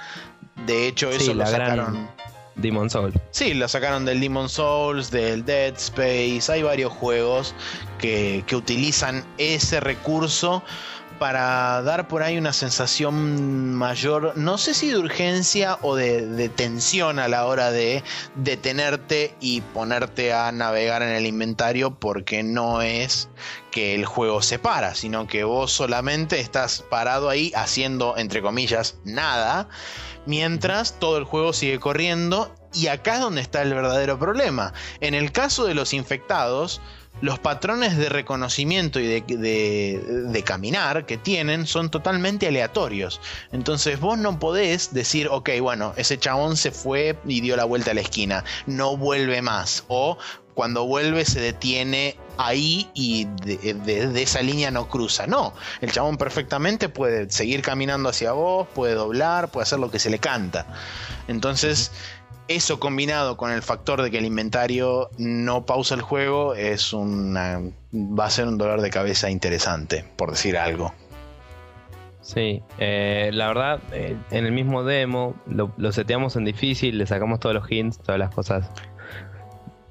[0.65, 2.09] De hecho, Sí, eso lo la gran- sacaron...
[2.55, 3.13] Demon Soul.
[3.29, 6.51] Sí, lo sacaron del Demon Souls, del Dead Space.
[6.51, 7.53] Hay varios juegos
[7.99, 10.63] que, que utilizan ese recurso
[11.19, 17.19] para dar por ahí una sensación mayor, no sé si de urgencia o de, tensión
[17.19, 18.03] a la hora de
[18.35, 23.29] detenerte y ponerte a navegar en el inventario porque no es
[23.71, 28.97] que el juego se para, sino que vos solamente estás parado ahí haciendo, entre comillas,
[29.03, 29.69] nada,
[30.25, 34.73] mientras todo el juego sigue corriendo y acá es donde está el verdadero problema.
[35.01, 36.81] En el caso de los infectados,
[37.21, 43.19] los patrones de reconocimiento y de, de- caminar que tienen son totalmente aleatorios.
[43.51, 47.91] Entonces vos no podés decir, ok, bueno, ese chabón se fue y dio la vuelta
[47.91, 49.83] a la esquina, no vuelve más.
[49.87, 50.17] O
[50.53, 55.25] cuando vuelve se detiene ahí y de esa línea no cruza.
[55.27, 59.99] No, el chabón perfectamente puede seguir caminando hacia vos, puede doblar, puede hacer lo que
[59.99, 60.67] se le canta.
[61.27, 61.91] Entonces,
[62.47, 67.61] eso combinado con el factor de que el inventario no pausa el juego es una
[67.93, 70.93] va a ser un dolor de cabeza interesante, por decir algo.
[72.21, 77.07] Sí, eh, la verdad, eh, en el mismo demo lo, lo seteamos en difícil, le
[77.07, 78.69] sacamos todos los hints, todas las cosas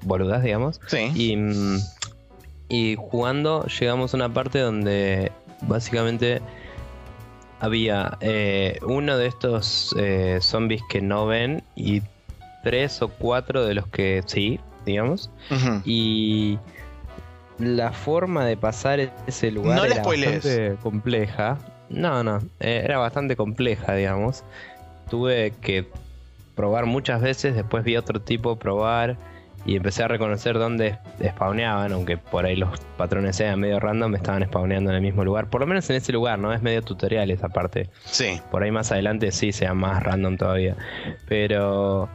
[0.03, 0.79] boludas, digamos.
[0.87, 1.11] Sí.
[1.15, 1.79] Y, mm,
[2.69, 5.31] y jugando llegamos a una parte donde
[5.61, 6.41] básicamente
[7.59, 9.95] había eh, uno de estos
[10.41, 12.03] zombies que no ven y
[12.67, 15.31] tres o cuatro de los que sí, digamos.
[15.85, 16.59] Y
[17.59, 21.57] la forma de pasar ese lugar No era bastante compleja.
[21.89, 24.43] No, no, eh, era bastante compleja, digamos.
[25.09, 25.87] Tuve que
[26.55, 29.15] probar muchas veces, después vi a otro tipo probar
[29.65, 34.43] y empecé a reconocer dónde spawneaban, aunque por ahí los patrones sean medio random, estaban
[34.43, 35.49] spawneando en el mismo lugar.
[35.49, 36.51] Por lo menos en ese lugar, ¿no?
[36.51, 37.89] Es medio tutorial esa parte.
[38.03, 38.41] Sí.
[38.51, 40.75] Por ahí más adelante sí sea más random todavía.
[41.29, 42.09] Pero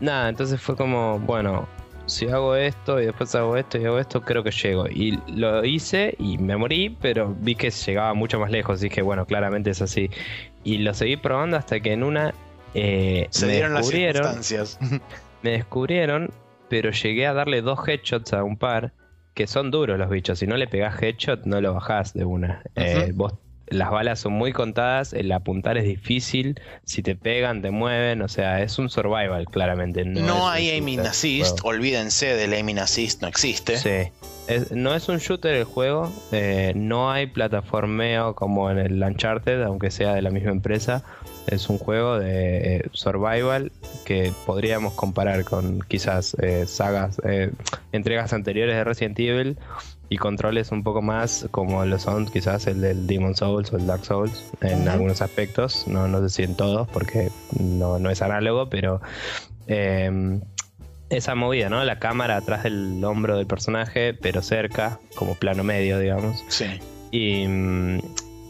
[0.00, 1.68] nada, entonces fue como, bueno,
[2.06, 4.88] si hago esto y después hago esto y hago esto, creo que llego.
[4.88, 8.80] Y lo hice y me morí, pero vi que llegaba mucho más lejos.
[8.80, 10.10] Dije, bueno, claramente es así.
[10.64, 12.34] Y lo seguí probando hasta que en una
[12.74, 14.78] eh, Se me dieron las circunstancias.
[15.42, 16.30] Me descubrieron,
[16.68, 18.92] pero llegué a darle dos headshots a un par.
[19.32, 20.40] Que son duros los bichos.
[20.40, 22.62] Si no le pegás headshot, no lo bajás de una.
[22.74, 23.32] Eh, vos
[23.70, 28.28] las balas son muy contadas, el apuntar es difícil, si te pegan, te mueven, o
[28.28, 30.04] sea, es un survival claramente.
[30.04, 31.76] No, hay aiming assist, juego.
[31.78, 33.76] olvídense del aiming assist, no existe.
[33.76, 34.12] Sí.
[34.48, 39.62] Es- no es un shooter el juego, eh, no hay plataformeo como en el Uncharted,
[39.62, 41.04] aunque sea de la misma empresa.
[41.46, 43.72] Es un juego de eh, survival
[44.04, 47.50] que podríamos comparar con quizás eh, sagas, eh,
[47.92, 49.58] entregas anteriores de Resident Evil
[50.10, 53.86] y controles un poco más como lo son quizás el del Demon Souls o el
[53.86, 58.20] Dark Souls en algunos aspectos, no, no sé si en todos porque no, no es
[58.20, 59.00] análogo, pero
[59.68, 60.40] eh,
[61.10, 61.84] esa movida, ¿no?
[61.84, 66.44] La cámara atrás del hombro del personaje, pero cerca, como plano medio, digamos.
[66.48, 66.66] Sí.
[67.10, 67.98] Y, mm,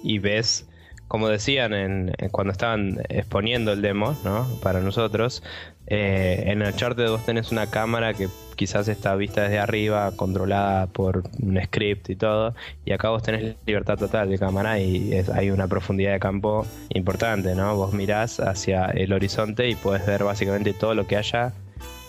[0.03, 0.67] y ves,
[1.11, 4.47] como decían en, en cuando estaban exponiendo el demo, ¿no?
[4.63, 5.43] Para nosotros,
[5.89, 10.87] eh, en el chart vos tenés una cámara que quizás está vista desde arriba, controlada
[10.87, 12.55] por un script y todo,
[12.85, 16.65] y acá vos tenés libertad total de cámara y es- hay una profundidad de campo
[16.91, 17.75] importante, ¿no?
[17.75, 21.53] Vos mirás hacia el horizonte y podés ver básicamente todo lo que haya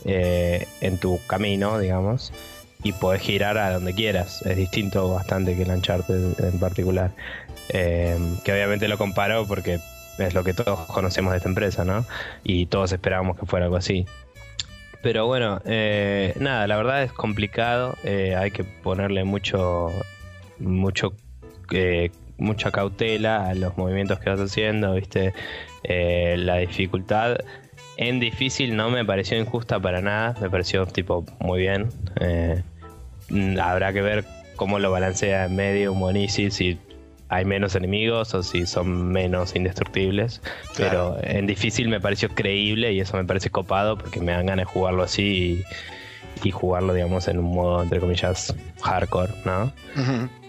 [0.06, 2.32] eh, en tu camino, digamos,
[2.84, 4.42] y podés girar a donde quieras.
[4.46, 7.12] Es distinto bastante que el Uncharted en particular.
[7.70, 9.80] Eh, que obviamente lo comparo porque
[10.18, 12.06] es lo que todos conocemos de esta empresa, ¿no?
[12.44, 14.06] Y todos esperábamos que fuera algo así.
[15.02, 19.88] Pero bueno, eh, nada, la verdad es complicado, eh, hay que ponerle mucho,
[20.60, 21.14] mucho,
[22.38, 25.34] mucha cautela a los movimientos que vas haciendo, viste,
[25.84, 27.38] la dificultad
[27.98, 31.90] en difícil no me pareció injusta para nada, me pareció tipo muy bien.
[33.62, 34.26] Habrá que ver
[34.56, 36.78] cómo lo balancea en medio Monici, si
[37.32, 40.42] hay menos enemigos o si son menos indestructibles.
[40.76, 44.68] Pero en difícil me pareció creíble y eso me parece copado porque me dan ganas
[44.68, 45.64] de jugarlo así
[46.44, 49.72] y, jugarlo, digamos, en un modo, entre comillas, hardcore, ¿no?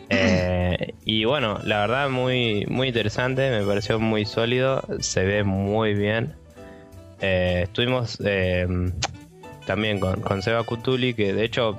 [0.09, 5.95] Eh, y bueno, la verdad muy, muy interesante, me pareció muy sólido, se ve muy
[5.95, 6.35] bien.
[7.21, 8.67] Eh, estuvimos eh,
[9.67, 11.79] también con, con Seba Cutuli, que de hecho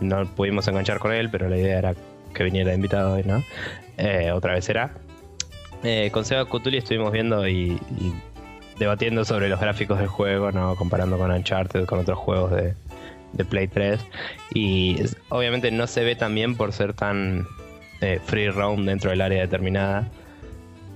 [0.00, 1.94] no pudimos enganchar con él, pero la idea era
[2.32, 3.42] que viniera invitado hoy, ¿no?
[3.98, 4.92] Eh, otra vez será.
[5.82, 7.78] Eh, con Seba Cutuli estuvimos viendo y,
[8.78, 10.74] debatiendo sobre los gráficos del juego, ¿no?
[10.76, 12.74] comparando con Uncharted, con otros juegos de,
[13.44, 14.00] Play 3.
[14.54, 14.96] Y
[15.28, 17.46] obviamente no se ve tan bien por ser tan
[18.00, 20.08] eh, free roam dentro del área determinada.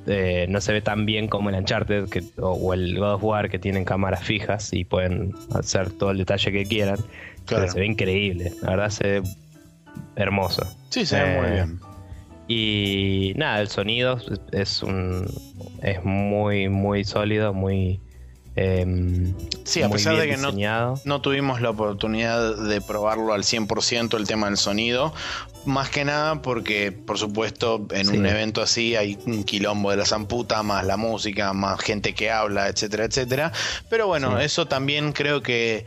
[0.06, 3.84] No se ve tan bien como el Uncharted o, el God of War que tienen
[3.84, 6.98] cámaras fijas y pueden hacer todo el detalle que quieran.
[7.48, 9.22] Pero se ve increíble, la verdad se ve
[10.16, 10.66] hermoso.
[10.90, 11.80] Sí, se ve muy bien.
[12.48, 14.18] Y nada, el sonido
[14.52, 15.26] es un
[15.82, 18.00] es muy muy sólido, muy
[18.56, 19.34] em,
[19.64, 24.46] sí, a pesar de que no, tuvimos la oportunidad de probarlo al 100% el tema
[24.46, 25.14] del sonido,
[25.64, 30.06] más que nada porque, por supuesto, en un evento así hay un quilombo de la
[30.06, 33.52] zamputa, más la música, más gente que habla, etcétera, etcétera.
[33.88, 35.84] Pero bueno, eso también creo que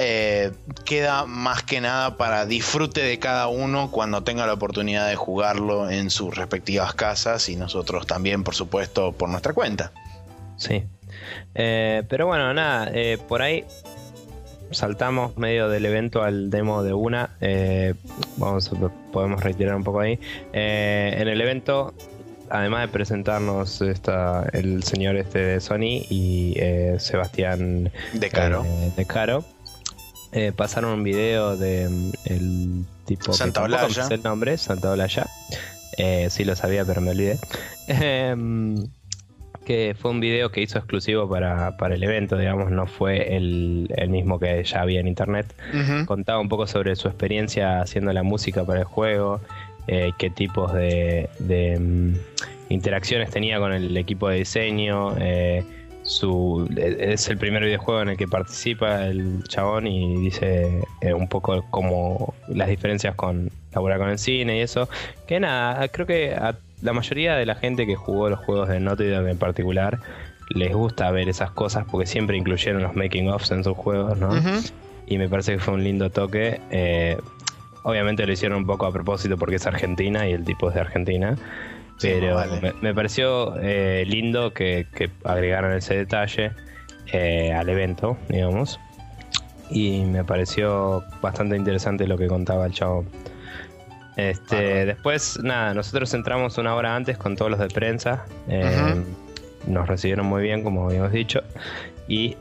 [0.00, 0.52] eh,
[0.84, 5.90] queda más que nada para disfrute de cada uno cuando tenga la oportunidad de jugarlo
[5.90, 9.90] en sus respectivas casas y nosotros también, por supuesto, por nuestra cuenta.
[10.56, 10.84] Sí.
[11.54, 13.64] Eh, pero bueno, nada, eh, por ahí
[14.70, 17.30] saltamos medio del evento al demo de una.
[18.36, 18.70] vamos,
[19.12, 20.18] podemos retirar un poco ahí.
[20.52, 21.94] en el evento
[22.50, 26.56] además de presentarnos está el señor este de Sony y
[26.98, 28.64] Sebastián de Caro.
[28.96, 29.44] de Caro.
[30.32, 34.06] Eh, pasaron un video de mm, el tipo Santa Olaya.
[34.10, 35.26] el nombre, Santa Olaya.
[35.96, 37.38] Eh, sí lo sabía, pero me olvidé.
[39.68, 44.40] Que fue un video que hizo exclusivo para, el evento, digamos, no fue el, mismo
[44.40, 45.54] que ya había en internet.
[46.06, 49.42] Contaba un poco sobre su experiencia haciendo la música para el juego,
[49.86, 52.14] eh, qué tipos de, de mm,
[52.70, 55.14] interacciones tenía con el equipo de diseño.
[55.18, 55.62] Eh,
[56.02, 61.28] su es el primer videojuego en el que participa el chabón y dice eh, un
[61.28, 64.88] poco como las diferencias con laburar con el cine y eso.
[65.26, 68.80] Que nada, creo que a la mayoría de la gente que jugó los juegos de
[68.80, 70.00] Naughty Dog en particular
[70.50, 74.30] les gusta ver esas cosas porque siempre incluyeron los making ofs en sus juegos, ¿no?
[75.06, 76.60] Y me parece que fue un lindo toque.
[76.70, 77.18] Eh,
[77.82, 80.80] obviamente lo hicieron un poco a propósito porque es Argentina y el tipo es de
[80.80, 81.36] Argentina.
[82.00, 82.38] Pero
[82.80, 84.86] me, pareció eh, lindo que,
[85.24, 86.52] agregaran ese detalle
[87.12, 88.78] eh, al evento, digamos.
[89.70, 93.04] Y me pareció bastante interesante lo que contaba el chavo.
[94.18, 98.26] Este, después, nada, nosotros entramos una hora antes con todos los de prensa.
[98.48, 99.02] Eh,
[99.66, 101.40] nos recibieron muy bien, como habíamos dicho.
[102.08, 102.36] Y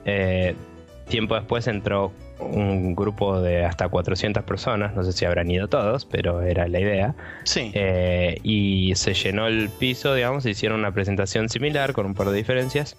[1.08, 6.06] tiempo después entró un grupo de hasta 400 personas, no sé si habrán ido todos,
[6.06, 7.16] pero era la idea.
[7.44, 7.72] Sí.
[7.74, 12.38] Eh, y se llenó el piso, digamos, hicieron una presentación similar con un par de
[12.38, 12.96] diferencias.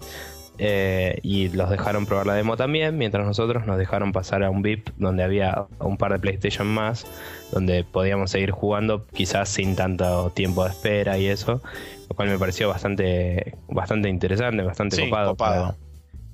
[0.61, 4.62] Eh, y los dejaron probar la demo también, mientras nosotros nos dejaron pasar a un
[4.62, 7.06] VIP donde había un par de PlayStation más,
[7.52, 11.62] donde podíamos seguir jugando quizás sin tanto tiempo de espera y eso,
[12.09, 15.76] lo cual me pareció bastante, bastante interesante, bastante copado, Para,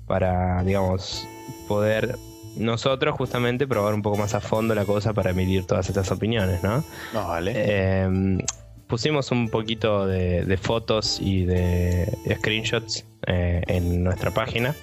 [0.07, 1.27] para, digamos,
[1.67, 2.15] poder
[2.57, 6.63] nosotros justamente probar un poco más a fondo la cosa para emitir todas estas opiniones,
[6.63, 6.83] ¿no?
[7.13, 8.01] No, vale.
[8.01, 8.39] Em,
[8.87, 14.75] pusimos un poquito de, fotos y de screenshots eh, en nuestra página,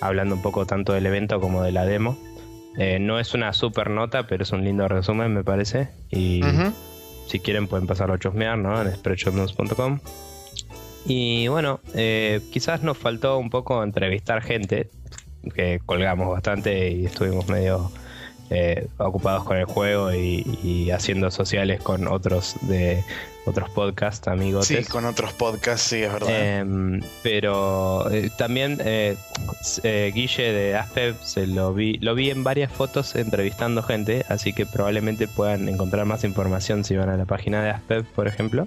[0.00, 2.18] hablando un poco tanto del evento como de la demo.
[2.78, 5.88] Eh, no es una super nota, pero es un lindo resumen, me parece.
[6.10, 6.42] Y
[7.26, 8.80] si quieren pueden pasarlo a chusmear, ¿no?
[8.80, 9.98] En spreadshotnews.com.
[11.06, 14.90] Y bueno, eh, quizás nos faltó un poco entrevistar gente
[15.54, 17.90] que colgamos bastante y estuvimos medio
[18.50, 23.04] eh, ocupados con el juego y, haciendo sociales con otros de
[23.44, 24.66] otros podcasts amigos.
[24.66, 26.28] Sí, con otros podcasts, sí, es verdad.
[26.30, 29.16] Em, pero eh, también eh,
[30.14, 34.66] Guille de Aspev se lo vi, lo vi en varias fotos entrevistando gente, así que
[34.66, 38.66] probablemente puedan encontrar más información si van a la página de Aspev, por ejemplo.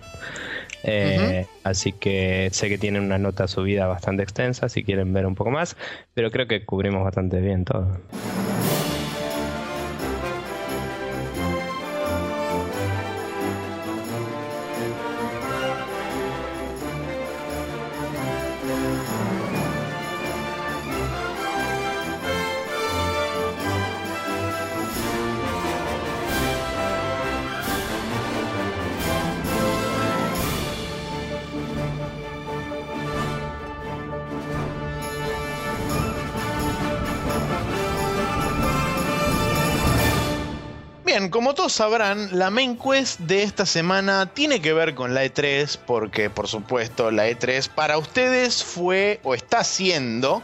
[0.84, 5.36] Eh, así que sé que tienen una nota subida bastante extensa si quieren ver un
[5.36, 5.76] poco más,
[6.14, 8.00] pero creo que cubrimos bastante bien todo.
[41.72, 46.48] Sabrán, la main quest de esta semana tiene que ver con la E3, porque por
[46.48, 50.42] supuesto la E3 para ustedes fue o está siendo...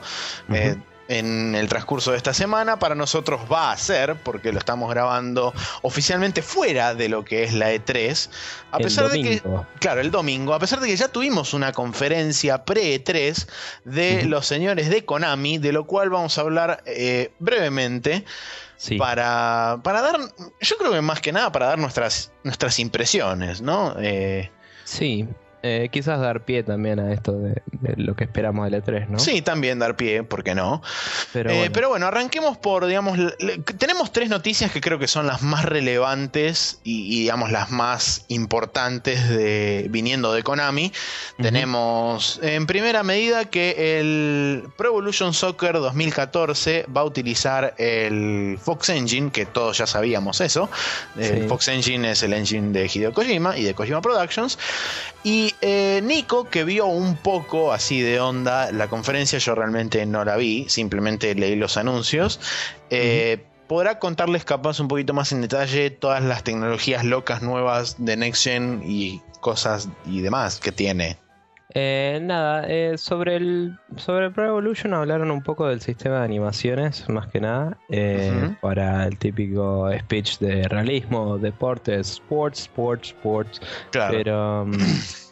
[0.49, 2.79] Eh, en el transcurso de esta semana.
[2.79, 7.53] Para nosotros va a ser, porque lo estamos grabando oficialmente fuera de lo que es
[7.53, 8.29] la E3.
[8.71, 9.41] A pesar de que.
[9.79, 10.53] Claro, el domingo.
[10.53, 13.47] A pesar de que ya tuvimos una conferencia pre-E3
[13.85, 18.25] de los señores de Konami, de lo cual vamos a hablar eh, brevemente.
[18.97, 20.19] Para, para dar,
[20.59, 23.95] yo creo que más que nada para dar nuestras, nuestras impresiones, ¿no?
[23.99, 24.51] Eh,
[24.83, 25.27] sí,
[25.63, 27.61] eh, quizás dar pie también a esto de,
[27.95, 29.19] lo que esperamos del E3, ¿no?
[29.19, 30.81] Sí, también dar pie, ¿por qué no?
[31.33, 32.05] Pero, eh, bueno.
[32.07, 33.17] arranquemos por, digamos,
[33.77, 39.29] tenemos tres noticias que creo que son las más relevantes y, digamos, las más importantes
[39.29, 40.91] de viniendo de Konami.
[41.41, 48.89] Tenemos, en primera medida, que el Pro Evolution Soccer 2014 va a utilizar el Fox
[48.89, 50.69] Engine, que todos ya sabíamos eso.
[51.17, 54.57] El Fox Engine es el engine de Hideo Kojima y de Kojima Productions.
[55.23, 60.23] Y eh, Nico, que vio un poco así de onda la conferencia, yo realmente no
[60.23, 62.39] la vi, simplemente leí los anuncios.
[62.89, 68.17] Eh, podrá contarles capaz un poquito más en detalle todas las tecnologías locas nuevas de
[68.17, 71.17] Next Gen y cosas y demás que tiene.
[71.73, 72.65] Eh, nada,
[72.97, 77.77] sobre el sobre Pro Evolution hablaron un poco del sistema de animaciones, más que nada,
[78.61, 83.61] para el típico speech de realismo, deportes, sports, sports, sports.
[83.91, 84.17] Claro.
[84.17, 84.73] Pero mm,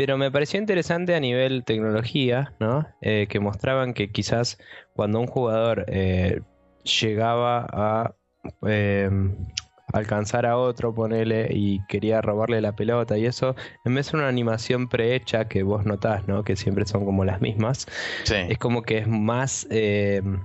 [0.00, 2.86] Pero me pareció interesante a nivel tecnología, ¿no?
[3.02, 4.56] Eh, que mostraban que quizás
[4.94, 6.40] cuando un jugador eh,
[7.02, 8.14] llegaba a
[8.62, 9.36] em,
[9.92, 14.28] alcanzar a otro, ponele, y quería robarle la pelota y eso, en vez de una
[14.28, 16.44] animación prehecha que vos notás, ¿no?
[16.44, 17.86] Que siempre son como las mismas,
[18.24, 20.40] es como que es más em,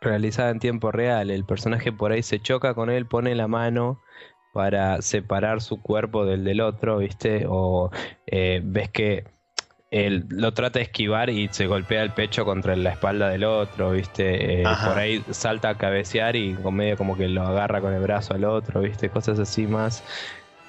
[0.00, 1.30] realizada en tiempo real.
[1.30, 4.00] El personaje por ahí se choca con él, pone la mano
[4.52, 7.44] para separar su cuerpo del del otro, ¿viste?
[7.48, 7.90] O
[8.26, 9.24] eh, ves que
[9.90, 13.90] él lo trata de esquivar y se golpea el pecho contra la espalda del otro,
[13.90, 14.62] ¿viste?
[14.62, 18.00] Eh, por ahí salta a cabecear y con medio como que lo agarra con el
[18.00, 19.10] brazo al otro, ¿viste?
[19.10, 20.04] Cosas así más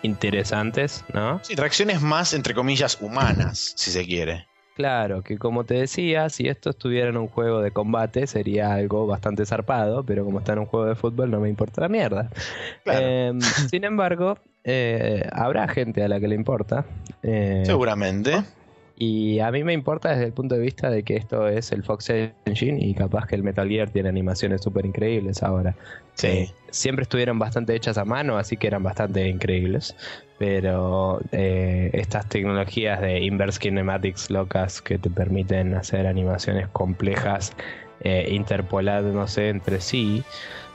[0.02, 1.40] interesantes, ¿no?
[1.44, 4.48] Sí, reacciones más, entre comillas, humanas, si se quiere.
[4.76, 9.06] Claro, que como te decía, si esto estuviera en un juego de combate sería algo
[9.06, 12.30] bastante zarpado, pero como está en un juego de fútbol no me importa la mierda.
[12.86, 16.86] Em, sin embargo, eh, habrá gente a la que le importa.
[17.22, 18.44] Eh, Seguramente.
[18.96, 21.84] Y a mí me importa desde el punto de vista de que esto es el
[21.84, 22.12] Fox
[22.46, 25.76] Engine y capaz que el Metal Gear tiene animaciones súper increíbles ahora.
[26.14, 26.52] Sí.
[26.70, 29.96] siempre estuvieron bastante hechas a mano, así que eran bastante increíbles.
[30.42, 37.54] Pero eh, estas tecnologías de inverse kinematics locas que te permiten hacer animaciones complejas
[38.00, 40.24] eh, interpolándose entre sí,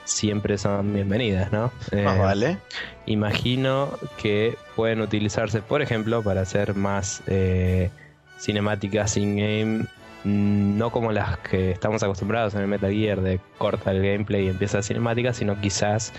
[0.05, 1.73] siempre son bienvenidas, ¿no?
[1.91, 2.59] Más eh, vale.
[3.07, 3.91] Imagino
[4.23, 7.91] que pueden utilizarse, por ejemplo, para hacer más eh,
[8.39, 9.87] cinemáticas in-game,
[10.23, 14.45] mm, no como las que estamos acostumbrados en el Metal Gear de corta el gameplay
[14.45, 16.13] y empieza la cinemática, sino quizás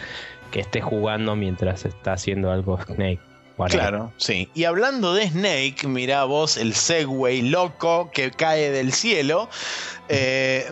[0.52, 3.22] que esté jugando mientras está haciendo algo Snake.
[3.66, 4.50] Claro, sí.
[4.54, 9.50] Y hablando de Snake, mirá vos el Segway loco que cae del cielo.
[10.10, 10.72] Eh,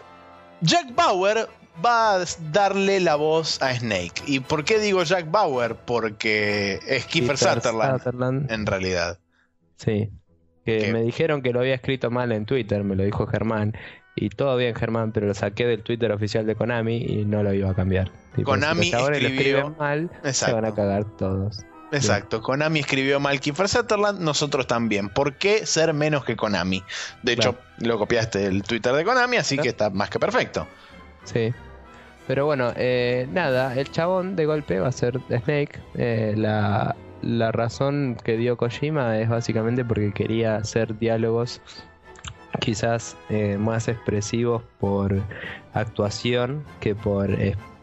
[0.61, 1.47] Jack Bauer
[1.83, 4.21] va a darle la voz a Snake.
[4.27, 5.75] ¿Y por qué digo Jack Bauer?
[5.75, 9.17] Porque es Kiefer, Sutherland, en realidad.
[9.77, 10.11] Sí.
[10.63, 13.75] Que me dijeron que lo había escrito mal en Twitter, me lo dijo Germán.
[14.15, 17.53] Y todo bien, Germán, pero lo saqué del Twitter oficial de Konami y no lo
[17.53, 18.11] iba a cambiar.
[18.43, 19.75] Konami ahora escribió...
[19.77, 21.65] mal, se van a cagar todos.
[21.91, 25.09] Exacto, Konami escribió mal Kiefer Sutherland, nosotros también.
[25.09, 26.83] ¿Por qué ser menos que Konami?
[27.23, 30.67] De hecho, lo copiaste del Twitter de Konami, así que está más que perfecto.
[31.23, 31.53] Sí.
[32.27, 35.79] Pero bueno, eh, nada, el chabón de golpe va a ser Snake.
[35.93, 41.61] Eh, la, la razón que dio Kojima es básicamente porque quería hacer diálogos
[42.61, 45.21] quizás eh, más expresivos por
[45.73, 47.29] actuación que por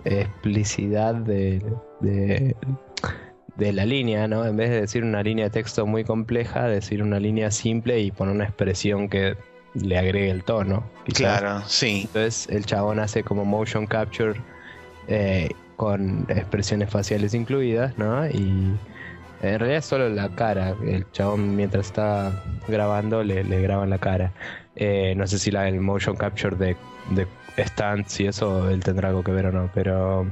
[0.05, 1.63] explicidad de,
[2.01, 2.57] de
[3.59, 4.45] la línea, ¿no?
[4.47, 8.11] En vez de decir una línea de texto muy compleja, decir una línea simple y
[8.11, 9.37] poner una expresión que
[9.75, 10.85] le agregue el tono.
[11.05, 11.41] quizás.
[11.41, 12.03] Claro, sí.
[12.07, 14.41] Entonces el chabón hace como motion capture
[15.09, 18.27] eh, con expresiones faciales incluidas, ¿no?
[18.27, 18.73] Y
[19.43, 20.75] en realidad es solo la cara.
[20.87, 22.33] El chabón mientras está
[22.69, 24.33] grabando le, le graban la cara.
[24.77, 26.77] Eh, no sé si la, el motion capture de,
[27.11, 27.27] de
[27.59, 30.27] stunts y eso él tendrá algo que ver o no, pero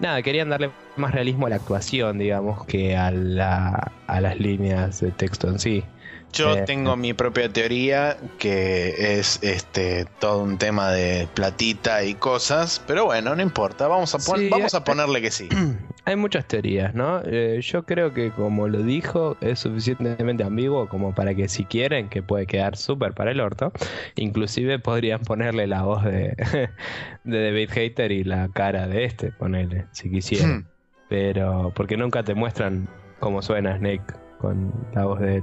[0.00, 5.00] nada, querían darle más realismo a la actuación, digamos, que a, la, a las líneas
[5.00, 5.84] de texto en sí.
[6.32, 12.14] Yo Eh, tengo mi propia teoría que es este todo un tema de platita y
[12.14, 15.48] cosas, pero bueno, no importa, vamos a, pon- Sí, vamos a ponerle que sí.
[16.04, 17.20] Hay muchas teorías, ¿no?
[17.24, 22.08] Eh, yo creo que como lo dijo, es suficientemente ambiguo como para que si quieren,
[22.08, 23.72] que puede quedar súper para el orto,
[24.16, 26.34] inclusive podrían ponerle la voz de,
[27.24, 30.58] de David Hater y la cara de este, ponerle, si quisieran.
[30.60, 30.64] Hmm,
[31.08, 34.04] Pero porque nunca te muestran cómo suena Snake
[34.38, 35.42] con la voz de él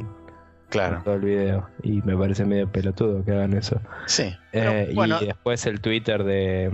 [0.75, 1.69] claro, todo el video.
[1.83, 3.79] Y me parece medio pelotudo que hagan eso.
[4.05, 4.35] sí.
[4.51, 6.71] Pero, Eh, bueno, y después el Twitter de,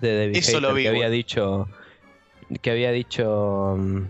[0.00, 1.68] de David Eso lo vi, que había dicho
[2.62, 4.02] que había dicho mm,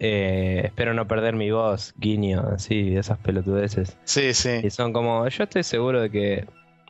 [0.00, 3.96] eh, espero no perder mi voz, guiño, así, esas pelotudeces.
[4.04, 4.60] sí, sí.
[4.62, 6.46] Y son como, yo estoy seguro de que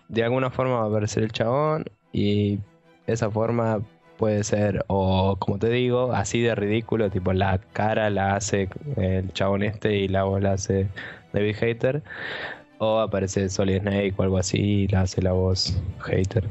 [0.08, 2.58] de alguna forma va a aparecer el chabón y
[3.06, 3.80] esa forma
[4.16, 9.32] puede ser, o como te digo, así de ridículo, tipo la cara la hace el
[9.32, 10.88] chabón este y la voz la hace
[11.36, 12.02] David Hater,
[12.78, 16.44] o aparece Solid Snake o algo así y la hace la voz Hater.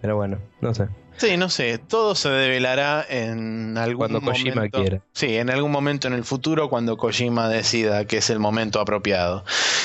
[0.00, 0.88] Pero bueno, no sé.
[1.20, 4.40] Sí, no sé, todo se develará en algún Cuando momento.
[4.42, 5.02] Kojima quiera.
[5.12, 9.44] Sí, en algún momento en el futuro cuando Kojima decida que es el momento apropiado.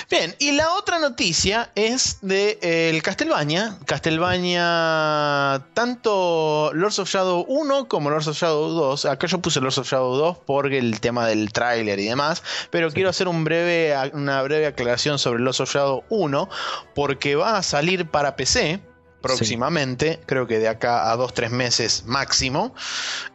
[0.09, 3.77] Bien, y la otra noticia es de eh, el Castlevania.
[3.85, 9.03] Castlevania, tanto Lords of Shadow 1 como Lords of Shadow 2.
[9.03, 12.89] Acá yo puse Lords of Shadow 2 por el tema del tráiler y demás, pero
[12.91, 16.49] quiero hacer un breve, una breve aclaración sobre Lords of Shadow 1
[16.93, 18.79] porque va a salir para PC
[19.27, 22.73] próximamente, creo que de acá a dos, tres meses máximo,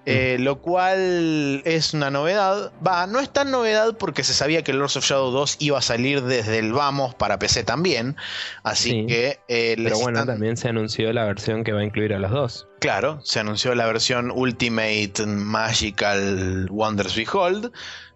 [0.07, 2.73] eh, lo cual es una novedad.
[2.87, 5.83] Va, no es tan novedad porque se sabía que Lords of Shadow 2 iba a
[5.83, 8.17] salir desde el Vamos para PC también,
[8.63, 9.07] así Sí.
[9.07, 12.19] que eh, Pero bueno, están- también se anunció la versión que va a incluir a
[12.19, 12.67] los dos.
[12.81, 17.73] Claro, se anunció la versión Ultimate Magical Wonders Behold,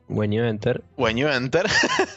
[0.06, 0.82] When you enter.
[0.96, 1.64] When You Enter,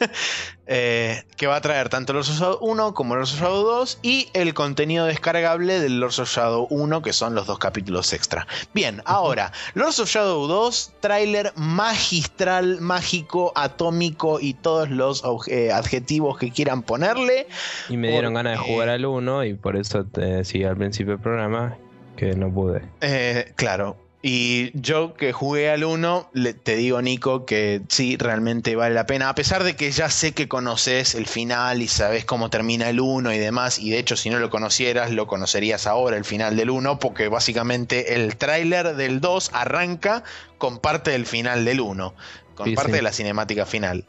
[0.66, 4.00] eh, que va a traer tanto Lords of Shadow 1 como Lords of Shadow 2
[4.02, 8.46] y el contenido descargable del Lords of Shadow 1, que son los dos capítulos extra.
[8.74, 16.36] Bien, ahora, Lords of Shadow 2, tráiler magistral, mágico, atómico y todos los eh, adjetivos
[16.36, 17.46] que quieran ponerle.
[17.88, 20.76] Y me dieron Porque- ganas de jugar al 1 y por eso te decía al
[20.76, 21.78] principio del programa
[22.16, 22.82] que no pude.
[23.00, 23.96] Eh, claro.
[24.20, 29.06] Y yo que jugué al 1, le- te digo, Nico, que sí, realmente vale la
[29.06, 29.28] pena.
[29.28, 32.98] A pesar de que ya sé que conoces el final y sabes cómo termina el
[32.98, 33.78] 1 y demás.
[33.78, 37.28] Y de hecho, si no lo conocieras, lo conocerías ahora, el final del 1, porque
[37.28, 40.24] básicamente el tráiler del 2 arranca
[40.58, 42.12] con parte del final del 1,
[42.56, 42.96] con Sí, parte sí.
[42.96, 44.04] de la cinemática final.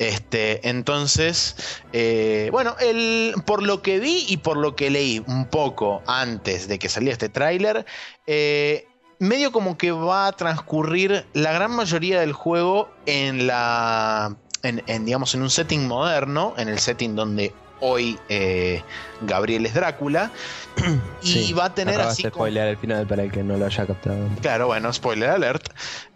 [0.00, 1.54] Este, entonces,
[1.92, 6.66] eh, bueno, el, por lo que vi y por lo que leí un poco antes
[6.66, 7.84] de que saliera este tráiler,
[8.26, 8.87] eh,
[9.18, 15.04] medio como que va a transcurrir la gran mayoría del juego en la, en, en,
[15.04, 18.82] digamos, en un setting moderno, en el setting donde hoy eh,
[19.20, 20.30] Gabriel es Drácula,
[21.22, 23.66] y va a tener así de como- spoilear el final para el que no lo
[23.66, 24.28] haya captado.
[24.40, 25.68] Claro, bueno, spoiler alert.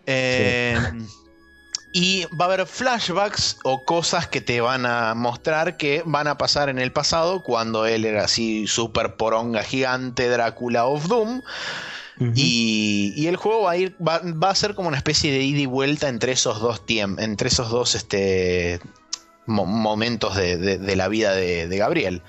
[0.07, 0.77] Eh,
[1.95, 6.39] Y va a haber flashbacks o cosas que te van a mostrar que van a
[6.39, 11.43] pasar en el pasado cuando él era así super poronga gigante Drácula of Doom.
[12.35, 15.41] Y, y el juego va a ir, va, va a ser como una especie de
[15.43, 18.81] ida y vuelta entre esos dos tiempos, entre esos dos este,
[19.47, 22.23] mo- momentos de, de- de la vida de, de Gabriel.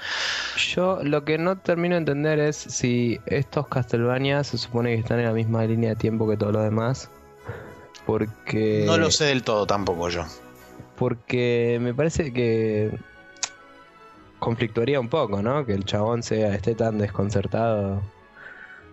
[0.73, 5.19] Yo lo que no termino de entender es si estos Castlevania se supone que están
[5.19, 7.09] en la misma línea de tiempo que todos los demás.
[8.05, 8.83] Porque.
[8.85, 10.25] No lo sé del todo tampoco yo.
[10.97, 12.91] Porque me parece que
[14.39, 15.65] conflictuaría un poco, ¿no?
[15.65, 18.01] Que el chabón sea, esté tan desconcertado.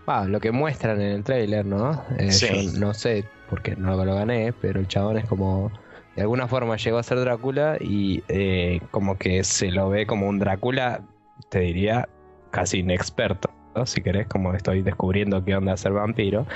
[0.07, 2.03] Ah, lo que muestran en el trailer, ¿no?
[2.19, 2.73] Eh, Sí.
[2.73, 5.71] Yo no sé, porque no lo gané, pero el chabón es como.
[6.17, 10.27] De alguna forma llegó a ser Drácula y eh, como que se lo ve como
[10.27, 11.03] un Drácula,
[11.49, 12.09] te diría,
[12.51, 13.49] casi inexperto.
[13.77, 13.87] ¿no?
[13.87, 16.47] Si querés, como estoy descubriendo qué onda ser vampiro.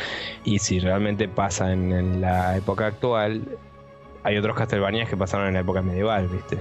[0.45, 3.43] Y si realmente pasa en, en la época actual,
[4.25, 6.59] hay otros Castlevanias que pasaron en la época medieval, ¿viste?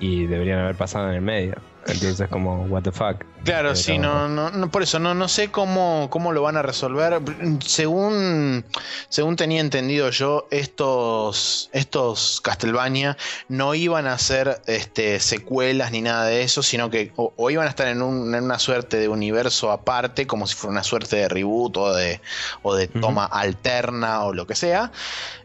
[0.00, 1.54] Y deberían haber pasado en el medio.
[1.88, 3.24] Entonces como, what the fuck.
[3.44, 7.20] Claro, sí, no, no, por eso no, no sé cómo, cómo lo van a resolver.
[7.64, 8.64] Según,
[9.08, 13.16] según tenía entendido yo, estos, estos Castlevania
[13.48, 17.70] no iban a ser este, secuelas ni nada de eso, sino que o, iban a
[17.70, 21.94] estar en, una suerte de universo aparte, como si fuera una suerte de reboot o
[21.94, 22.20] de,
[22.62, 24.92] o de toma alterna o lo que sea.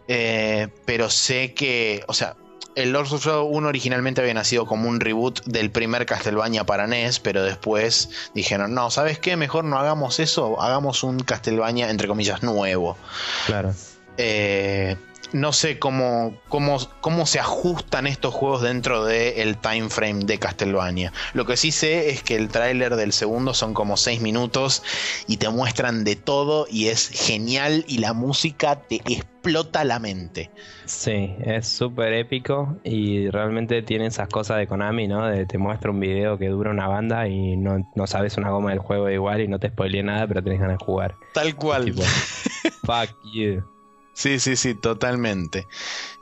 [0.08, 2.36] Eh, pero sé que, o sea,
[2.76, 6.88] el Lords of Shadow 1 originalmente había nacido como un reboot del primer Castlevania para
[6.88, 9.36] NES, pero después dijeron, no, ¿sabes qué?
[9.36, 12.98] Mejor no hagamos eso, hagamos un Castlevania, entre comillas, nuevo.
[13.46, 13.74] Claro.
[14.18, 14.98] Eh,
[15.34, 21.12] no sé cómo, cómo, cómo, se ajustan estos juegos dentro del time frame de Castlevania.
[21.34, 24.84] Lo que sí sé es que el tráiler del segundo son como 6 minutos
[25.28, 30.52] y te muestran de todo y es genial y la música te explota la mente.
[30.86, 35.28] Sí, es súper épico y realmente tiene esas cosas de Konami, ¿no?
[35.28, 38.80] De te muestra un video que dura una banda y no, sabes una goma del
[38.80, 41.16] juego igual y no te spoileé nada, pero tenés ganas de jugar.
[41.34, 41.94] Tal cual.
[42.86, 43.73] fuck you.
[44.14, 45.68] Sí, sí, sí, totalmente.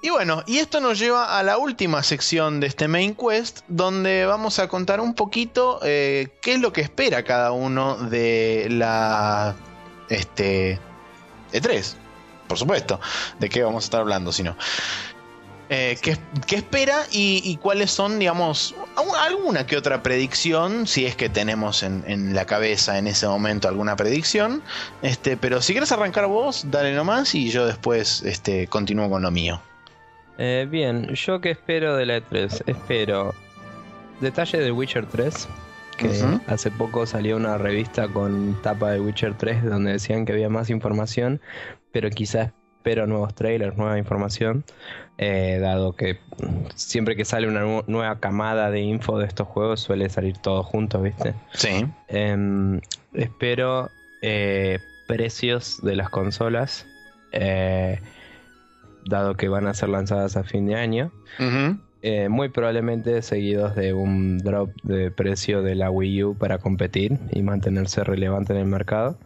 [0.02, 4.26] Y bueno, y esto nos lleva a la última sección de este main quest, donde
[4.26, 9.56] vamos a contar un poquito eh, qué es lo que espera cada uno de la
[10.10, 10.80] este
[11.52, 11.96] E3.
[12.48, 13.00] Por supuesto,
[13.40, 14.56] de qué vamos a estar hablando, si no.
[15.74, 16.18] Eh, ¿qué,
[16.54, 18.76] espera y, cuáles son, digamos,
[19.22, 23.96] alguna que otra predicción, si es que tenemos en, la cabeza en ese momento alguna
[23.96, 24.62] predicción?
[25.02, 29.32] Este, pero si quieres arrancar vos, dale nomás y yo después este, continúo con lo
[29.32, 29.62] mío.
[30.38, 33.34] Eh, bien, yo que espero de la E3, espero
[34.20, 35.48] detalle de Witcher 3,
[35.96, 40.50] que hace poco salió una revista con tapa de Witcher 3 donde decían que había
[40.50, 41.40] más información,
[41.94, 42.52] pero quizás
[42.82, 44.64] espero nuevos trailers, nueva información,
[45.20, 46.18] eh, dado que
[46.74, 51.00] siempre que sale una nueva camada de info de estos juegos suele salir todo junto,
[51.00, 51.36] ¿viste?
[51.54, 51.86] Sí.
[52.08, 52.82] Em,
[53.14, 53.92] espero
[54.24, 56.88] eh, precios de las consolas,
[57.34, 58.00] eh,
[59.06, 61.12] dado que van a ser lanzadas a fin de año.
[62.30, 67.44] muy probablemente seguidos de un drop de precio de la Wii U para competir y
[67.44, 69.20] mantenerse relevante en el mercado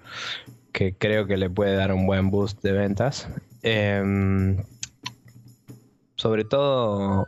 [0.75, 3.29] que creo que le puede dar un buen boost de ventas.
[3.66, 4.57] Em,
[6.18, 7.28] sobre todo,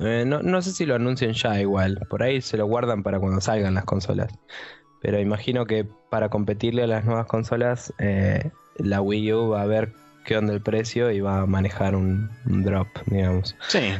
[0.00, 3.40] eh, no, sé si lo anuncian ya igual, por ahí se lo guardan para cuando
[3.40, 4.32] salgan las consolas.
[5.02, 9.66] Pero imagino que para competirle a las nuevas consolas, eh, la Wii U va a
[9.66, 9.92] ver
[10.24, 13.56] qué onda el precio y va a manejar un, un drop, digamos.
[13.66, 13.94] Sí.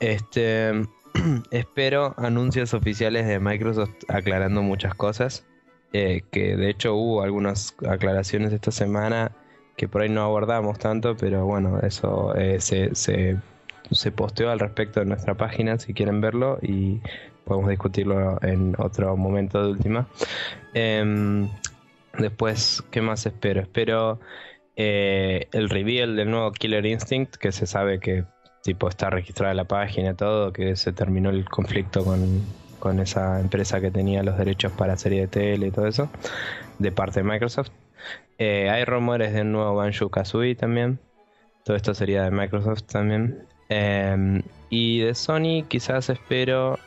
[0.00, 0.72] Este,
[1.52, 5.44] espero anuncios oficiales de Microsoft aclarando muchas cosas.
[5.92, 9.30] Eh, que de hecho hubo algunas aclaraciones esta semana
[9.76, 13.40] que por ahí no abordamos tanto, pero bueno, eso eh, se, se,
[14.12, 17.00] posteó al respecto en nuestra página si quieren verlo y
[17.44, 20.06] podemos discutirlo en otro momento de última.
[20.74, 21.48] Em,
[22.18, 23.60] después, ¿qué más espero?
[23.60, 24.20] Espero
[24.76, 28.24] eh, el reveal del nuevo Killer Instinct, que se sabe que
[28.62, 32.42] tipo está registrada la página y todo, que se terminó el conflicto con,
[32.78, 36.08] con esa empresa que tenía los derechos para serie de tele y todo eso,
[36.78, 37.70] de parte de Microsoft.
[38.38, 40.98] Eh, hay rumores de un nuevo Banjo Kazooie también.
[41.64, 43.46] Todo esto sería de Microsoft también.
[43.68, 46.78] Em, y de Sony quizás espero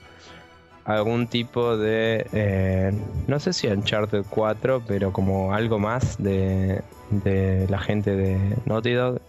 [0.85, 2.27] algún tipo de...
[2.33, 2.91] Eh,
[3.27, 8.93] no sé si Uncharted 4, pero como algo más de, de la gente de Naughty
[8.93, 9.21] Dog.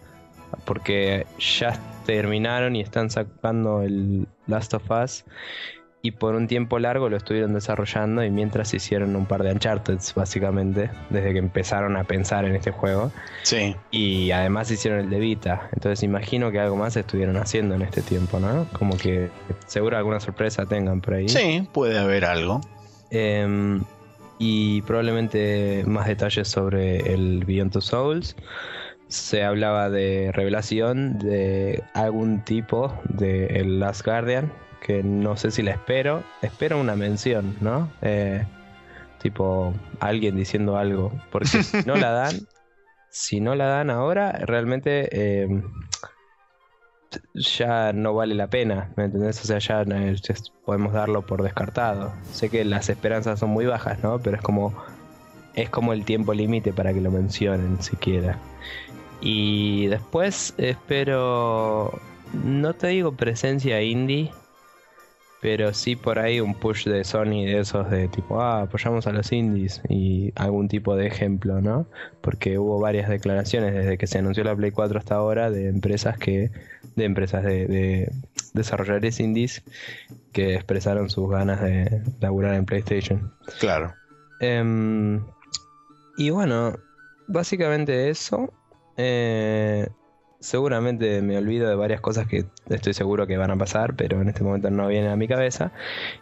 [0.65, 5.25] Porque ya terminaron y están sacando el Last of Us
[6.01, 9.99] y por un tiempo largo lo estuvieron desarrollando y mientras hicieron un par de Uncharted
[10.15, 13.11] básicamente desde que empezaron a pensar en este juego.
[13.43, 13.75] Sí.
[13.91, 15.69] Y además hicieron el de Vita.
[15.73, 19.31] Entonces imagino que algo más estuvieron haciendo en este tiempo no como que
[19.67, 21.29] seguro alguna sorpresa tengan por ahí.
[21.29, 22.61] Sí puede haber algo.
[23.11, 23.83] Em,
[24.39, 28.37] y probablemente más detalles sobre el Beyond Two Souls.
[29.09, 35.63] Se hablaba de revelación de algún tipo de el Last Guardian que no sé si
[35.63, 36.23] la espero.
[36.43, 37.91] Espero una mención, ¿no?
[38.03, 38.45] Eh,
[39.21, 41.13] tipo alguien diciendo algo.
[41.31, 42.35] Porque si no la dan,
[43.11, 45.63] si no la dan ahora, realmente em,
[47.35, 49.41] ya no vale la pena, ¿me entendés?
[49.43, 52.13] O sea, ya, ya, podemos darlo por descartado.
[52.33, 54.19] Sé que las esperanzas son muy bajas, ¿no?
[54.19, 54.75] Pero es como
[55.55, 58.39] es como el tiempo límite para que lo mencionen siquiera.
[59.21, 62.01] Y después espero
[62.33, 64.31] no te digo presencia indie,
[65.41, 69.13] pero sí por ahí un push de Sony de esos de tipo, ah, apoyamos a
[69.13, 71.87] los indies y algún tipo de ejemplo, ¿no?
[72.21, 76.19] Porque hubo varias declaraciones desde que se anunció la Play 4 hasta ahora de empresas
[76.19, 76.51] que,
[76.97, 78.11] de empresas de,
[78.55, 79.63] desarrolladores indies
[80.33, 83.33] que expresaron sus ganas de laburar en PlayStation.
[83.61, 83.95] Claro.
[84.41, 85.23] Em,
[86.17, 86.77] y bueno,
[87.29, 88.53] básicamente eso.
[88.97, 89.89] Eh,
[90.41, 94.29] seguramente me olvido de varias cosas que estoy seguro que van a pasar, pero en
[94.29, 95.73] este momento no vienen a mi cabeza.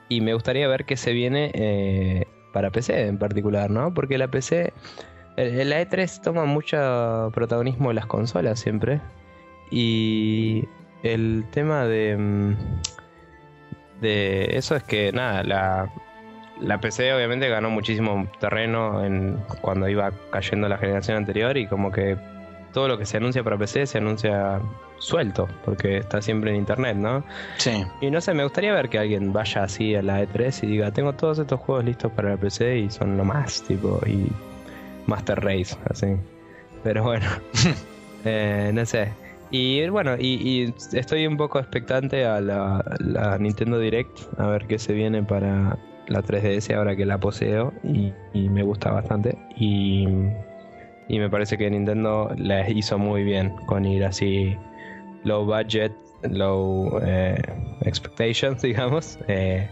[0.08, 3.92] Y me gustaría ver qué se viene eh, para PC en particular, ¿no?
[3.94, 4.72] Porque la PC,
[5.36, 9.00] la E3 toma mucho protagonismo en las consolas siempre.
[9.70, 10.64] Y
[11.02, 12.56] el tema de, mm,
[14.00, 15.92] de eso es que, nada, la,
[16.60, 21.92] la PC obviamente ganó muchísimo terreno en, cuando iba cayendo la generación anterior y como
[21.92, 22.16] que
[22.72, 24.60] todo lo que se anuncia para PC se anuncia
[24.98, 27.24] suelto, porque está siempre en internet, ¿no?
[27.58, 27.84] Sí.
[28.00, 30.90] Y no sé, me gustaría ver que alguien vaya así a la E3 y diga,
[30.90, 34.30] tengo todos estos juegos listos para la PC y son lo más, tipo, y
[35.06, 36.16] Master Race, así.
[36.82, 37.26] Pero bueno,
[38.24, 39.12] eh, no sé.
[39.50, 44.78] Y bueno, y, estoy un poco expectante a la, la, Nintendo Direct, a ver qué
[44.78, 49.38] se viene para la 3DS ahora que la poseo y, y me gusta bastante.
[49.56, 50.06] Y
[51.09, 54.57] y me parece que Nintendo la hizo muy bien con ir así
[55.24, 55.92] low budget,
[56.22, 57.40] low eh,
[57.82, 59.18] expectations, digamos.
[59.28, 59.68] Eh,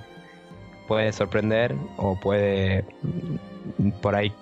[0.87, 2.85] puede sorprender o puede
[4.03, 4.33] por ahí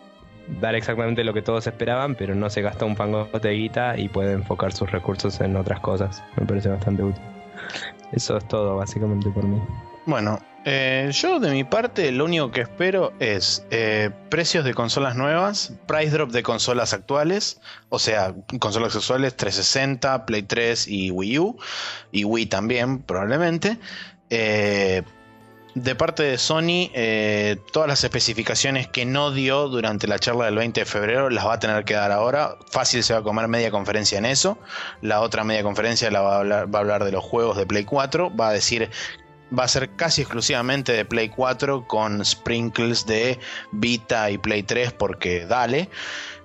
[0.60, 4.08] dar exactamente lo que todos esperaban, pero no se gasta un pangote de guita y
[4.08, 6.22] puede enfocar sus recursos en otras cosas.
[6.36, 7.22] Me parece bastante útil.
[8.12, 9.60] Eso es todo básicamente por mí.
[10.04, 15.16] Bueno, eh, yo de mi parte lo único que espero es eh, precios de consolas
[15.16, 21.38] nuevas, price drop de consolas actuales, o sea, consolas actuales 360, Play 3 y Wii
[21.40, 21.58] U,
[22.12, 23.78] y Wii también probablemente.
[24.30, 25.02] Eh,
[25.74, 26.90] de parte de Sony,
[27.72, 31.54] todas las especificaciones que no dio durante la charla del 20 de febrero las va
[31.54, 32.56] a tener que dar ahora.
[32.70, 34.58] Fácil se va a comer media conferencia en eso.
[35.00, 37.64] La otra media conferencia la va a hablar, va a hablar de los juegos de
[37.64, 38.36] Play 4.
[38.36, 38.90] Va a decir
[39.56, 43.38] va a ser casi exclusivamente de Play 4 con sprinkles de
[43.72, 45.88] Vita y Play 3 porque dale.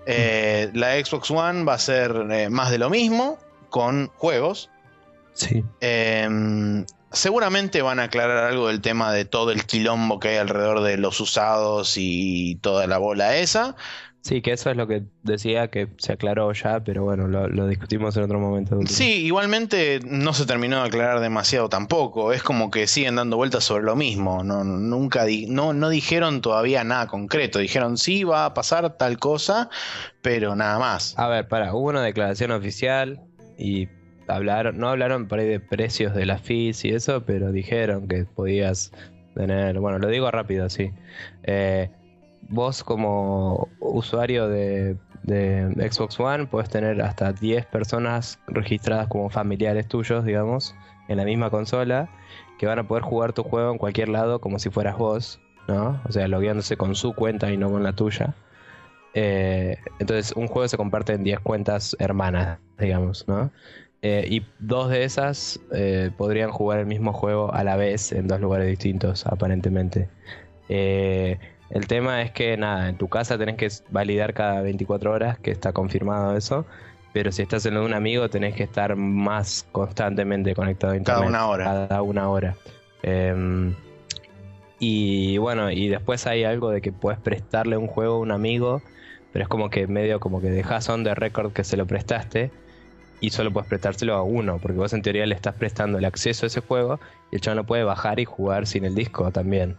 [0.05, 3.37] Eh, la Xbox One va a ser eh, más de lo mismo
[3.69, 4.69] con juegos.
[5.33, 5.63] Sí.
[5.81, 10.81] Em, seguramente van a aclarar algo del tema de todo el quilombo que hay alrededor
[10.81, 13.75] de los usados y toda la bola esa.
[14.27, 18.17] Sí, que eso es lo que decía que se aclaró ya, pero bueno, lo, discutimos
[18.17, 18.77] en otro momento.
[18.85, 22.33] Sí, igualmente no se terminó de aclarar demasiado tampoco.
[22.33, 24.43] Es como que siguen dando vueltas sobre lo mismo.
[24.43, 27.59] No, nunca no, no dijeron todavía nada concreto.
[27.59, 29.69] Dijeron sí va a pasar tal cosa,
[30.21, 31.17] pero nada más.
[31.17, 33.21] A ver, para, hubo una declaración oficial
[33.57, 33.87] y
[34.27, 38.25] hablaron, no hablaron por ahí de precios de la FIS y eso, pero dijeron que
[38.25, 38.91] podías
[39.35, 40.91] tener, bueno, lo digo rápido, sí.
[41.43, 41.91] Eh,
[42.41, 50.23] vos como usuario de, Xbox One puedes tener hasta 10 personas registradas como familiares tuyos,
[50.23, 50.73] digamos,
[51.09, 52.09] en la misma consola,
[52.57, 56.01] que van a poder jugar tu juego en cualquier lado como si fueras vos, ¿no?
[56.07, 58.35] O sea, logueándose con su cuenta y no con la tuya.
[59.13, 63.51] Eh, entonces, un juego se comparte en 10 cuentas hermanas, digamos, ¿no?
[64.01, 68.27] Eh, y dos de esas eh, podrían jugar el mismo juego a la vez en
[68.27, 70.07] dos lugares distintos, aparentemente.
[70.69, 75.39] Eh, el tema es que, nada, en tu casa tenés que validar cada 24 horas
[75.39, 76.65] que está confirmado eso.
[77.13, 80.97] Pero si estás en lo de un amigo, tenés que estar más constantemente conectado a
[80.97, 81.23] internet.
[81.23, 81.65] Cada una hora.
[81.65, 82.55] Cada una hora.
[83.01, 83.73] Em,
[84.79, 88.81] y bueno, y después hay algo de que puedes prestarle un juego a un amigo,
[89.33, 92.51] pero es como que medio como que dejas on the record que se lo prestaste
[93.19, 96.45] y solo puedes prestárselo a uno, porque vos en teoría le estás prestando el acceso
[96.45, 96.99] a ese juego
[97.31, 99.75] y el chaval no puede bajar y jugar sin el disco también.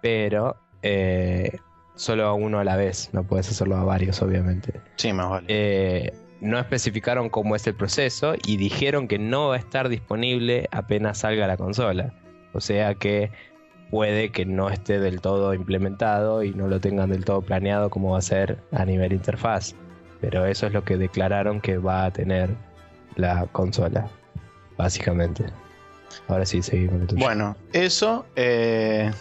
[0.00, 0.56] Pero
[0.86, 1.58] eh,
[1.96, 4.80] solo a uno a la vez, no puedes hacerlo a varios, obviamente.
[4.96, 5.46] Sí, más vale.
[5.48, 10.68] Eh, no especificaron cómo es el proceso y dijeron que no va a estar disponible
[10.70, 12.14] apenas salga la consola.
[12.52, 13.30] O sea que
[13.90, 18.12] puede que no esté del todo implementado y no lo tengan del todo planeado como
[18.12, 19.74] va a ser a nivel interfaz.
[20.20, 22.50] Pero eso es lo que declararon que va a tener
[23.16, 24.08] la consola,
[24.76, 25.46] básicamente.
[26.28, 27.14] Ahora sí, seguimos.
[27.14, 29.12] Bueno, eso, eh,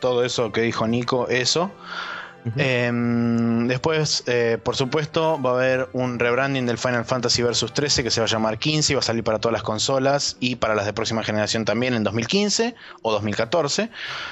[0.00, 1.70] todo eso que dijo Nico, eso.
[2.56, 8.02] Em, después, eh, por supuesto, va a haber un rebranding del Final Fantasy Versus 13
[8.02, 10.56] que se va a llamar 15 y va a salir para todas las consolas y
[10.56, 13.90] para las de próxima generación también en 2015 o 2014.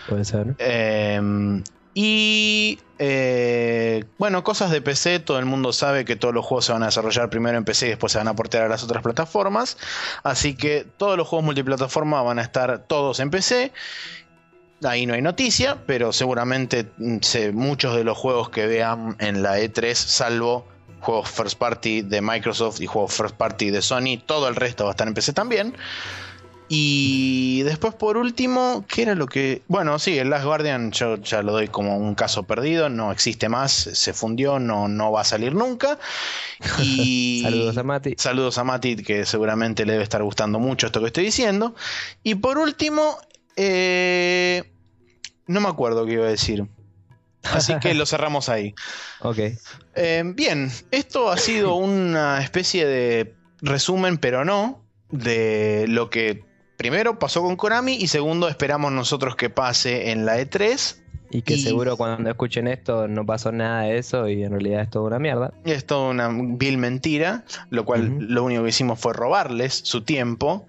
[0.09, 0.55] Puede ser.
[0.59, 1.63] Em,
[1.95, 6.73] y eh, bueno, cosas de PC, todo el mundo sabe que todos los juegos se
[6.73, 9.03] van a desarrollar primero en PC y después se van a portear a las otras
[9.03, 9.77] plataformas.
[10.23, 13.73] Así que todos los juegos multiplataforma van a estar todos en PC.
[14.83, 17.19] Ahí no hay noticia, pero seguramente mm,
[17.53, 20.67] muchos de los juegos que vean en la E3, salvo
[21.01, 24.91] juegos first party de Microsoft y juegos first party de Sony, todo el resto va
[24.91, 25.75] a estar en PC también.
[26.69, 29.63] Y después, por último, ¿qué era lo que.?
[29.69, 33.49] Bueno, sí, el Last Guardian yo ya lo doy como un caso perdido, no existe
[33.49, 35.99] más, se fundió, no, no va a salir nunca.
[36.83, 37.43] Y.
[37.43, 38.15] saludos a Mati.
[38.19, 41.75] Saludos a Mati, que seguramente le debe estar gustando mucho esto que estoy diciendo.
[42.25, 43.17] Y por último,
[43.55, 44.65] eh,
[45.47, 46.67] no me acuerdo qué iba a decir.
[47.45, 48.75] Así que lo cerramos ahí.
[49.21, 49.39] Ok.
[49.95, 56.45] Eh, bien, esto ha sido una especie de resumen, pero no, de lo que
[56.77, 60.97] primero pasó con Konami y segundo esperamos nosotros que pase en la E3.
[61.31, 64.83] Y que Y- seguro cuando escuchen esto no pasó nada de eso y en realidad
[64.83, 65.53] es toda una mierda.
[65.65, 70.03] Y es toda una vil mentira, lo cual lo único que hicimos fue robarles su
[70.03, 70.69] tiempo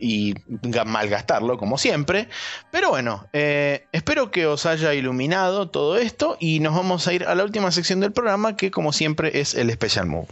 [0.00, 2.28] y ga- malgastarlo, como siempre.
[2.70, 7.24] Pero bueno, eh, espero que os haya iluminado todo esto y nos vamos a ir
[7.24, 10.28] a la última sección del programa, que como siempre es el Special Move.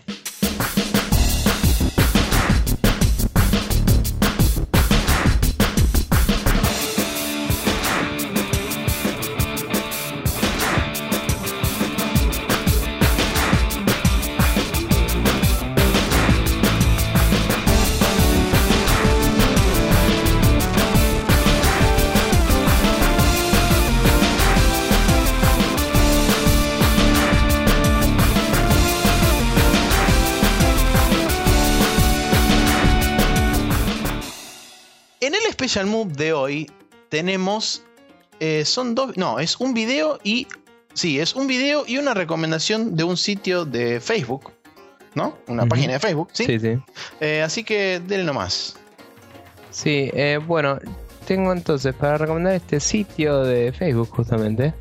[35.77, 36.71] Special Move de hoy
[37.11, 37.83] tenemos.
[38.41, 39.15] eh, son dos.
[39.19, 40.47] No, es un video y.
[40.95, 44.55] Sí, es un video y una recomendación de un sitio de Facebook.
[45.15, 45.37] ¿No?
[45.49, 46.47] Una página de Facebook, ¿sí?
[46.47, 46.79] Sí, sí.
[47.21, 48.77] Eh, así que denle nomás.
[49.71, 50.79] Sí, eh, bueno,
[51.27, 54.73] tengo entonces para recomendar este sitio de Facebook justamente,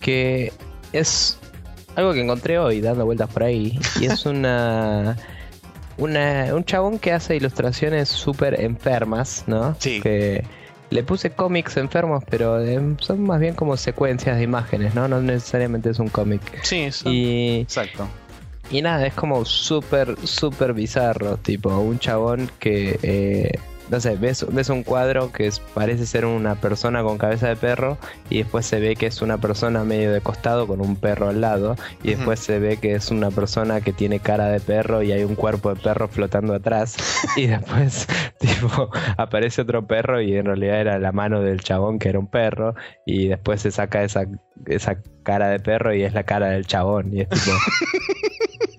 [0.00, 0.52] que
[0.92, 1.38] es
[1.94, 5.16] algo que encontré hoy dando vueltas por ahí, y es una,
[5.98, 9.76] una un chabón que hace ilustraciones súper enfermas, ¿no?
[9.78, 10.00] Sí.
[10.00, 10.44] Que
[10.90, 15.08] le puse cómics enfermos, pero eh, son más bien como secuencias de imágenes, ¿no?
[15.08, 16.40] No necesariamente es un cómic.
[16.62, 17.10] Sí, eso.
[17.10, 18.06] Y Exacto.
[18.70, 21.36] y nada, es como súper, súper bizarro.
[21.38, 23.58] Tipo, un chabón que, eh,
[23.90, 27.56] no sé, ves, ves un cuadro que es- parece ser una persona con cabeza de
[27.56, 27.98] perro
[28.30, 31.40] y después se ve que es una persona medio de costado con un perro al
[31.40, 35.12] lado y después se ve que es una persona que tiene cara de perro y
[35.12, 36.96] hay un cuerpo de perro flotando atrás
[37.36, 38.06] y después,
[38.40, 42.28] tipo, aparece otro perro y en realidad era la mano del chabón que era un
[42.28, 42.74] perro
[43.06, 44.24] y después se saca esa,
[44.66, 47.50] esa cara de perro y es la cara del chabón y es tipo...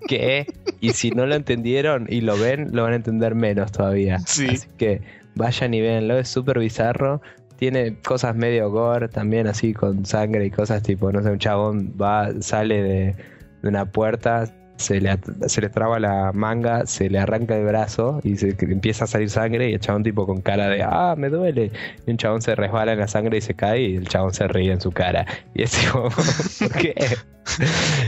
[0.07, 0.45] ¿Qué?
[0.79, 4.19] Y si no lo entendieron y lo ven, lo van a entender menos todavía.
[4.19, 4.47] Sí.
[4.49, 5.01] Así que
[5.35, 7.21] vayan y véanlo, es súper bizarro.
[7.57, 11.93] Tiene cosas medio gore también, así con sangre y cosas tipo, no sé, un chabón
[11.99, 13.15] va, sale de,
[13.61, 18.19] de una puerta, se le, se le traba la manga, se le arranca el brazo
[18.23, 21.29] y se empieza a salir sangre y el chabón tipo con cara de, ah, me
[21.29, 21.71] duele.
[22.05, 24.47] Y un chabón se resbala en la sangre y se cae y el chabón se
[24.47, 25.25] ríe en su cara.
[25.53, 26.09] Y es tipo,
[26.59, 26.93] ¿por qué?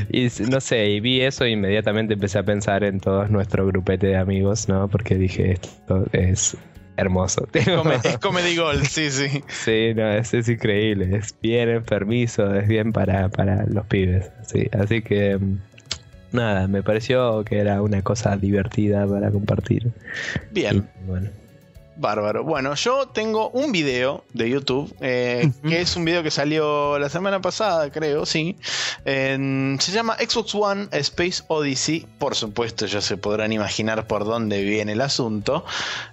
[0.10, 4.08] Y no sé, y vi eso e inmediatamente empecé a pensar en todo nuestro grupete
[4.08, 4.88] de amigos, ¿no?
[4.88, 6.58] Porque dije, esto es
[6.98, 7.48] hermoso.
[7.76, 9.44] Come- es Comedy Gold, sí, sí.
[9.48, 14.32] sí, no, es, es increíble, es bien enfermizo, es bien para, para los pibes.
[14.48, 15.58] Sí, así que mm,
[16.32, 19.92] nada, me pareció que era una cosa divertida para compartir.
[20.52, 20.88] Bien.
[21.04, 21.30] Y, bueno,
[22.00, 22.44] Bárbaro.
[22.44, 27.10] Bueno, yo tengo un video de YouTube, eh, que es un video que salió la
[27.10, 28.56] semana pasada, creo, sí.
[29.04, 32.06] En- se llama Xbox One Space Odyssey.
[32.20, 35.66] Por supuesto, ya se podrán imaginar por dónde viene el asunto.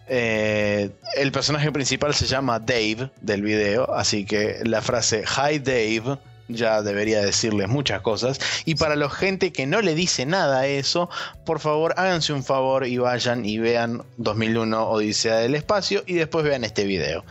[0.09, 6.19] Eh, el personaje principal se llama Dave del video, así que la frase Hi Dave
[6.49, 8.39] ya debería decirles muchas cosas.
[8.65, 11.09] Y para la gente que no le dice nada a eso,
[11.45, 16.45] por favor háganse un favor y vayan y vean 2001 Odisea del Espacio y después
[16.45, 17.25] vean este video.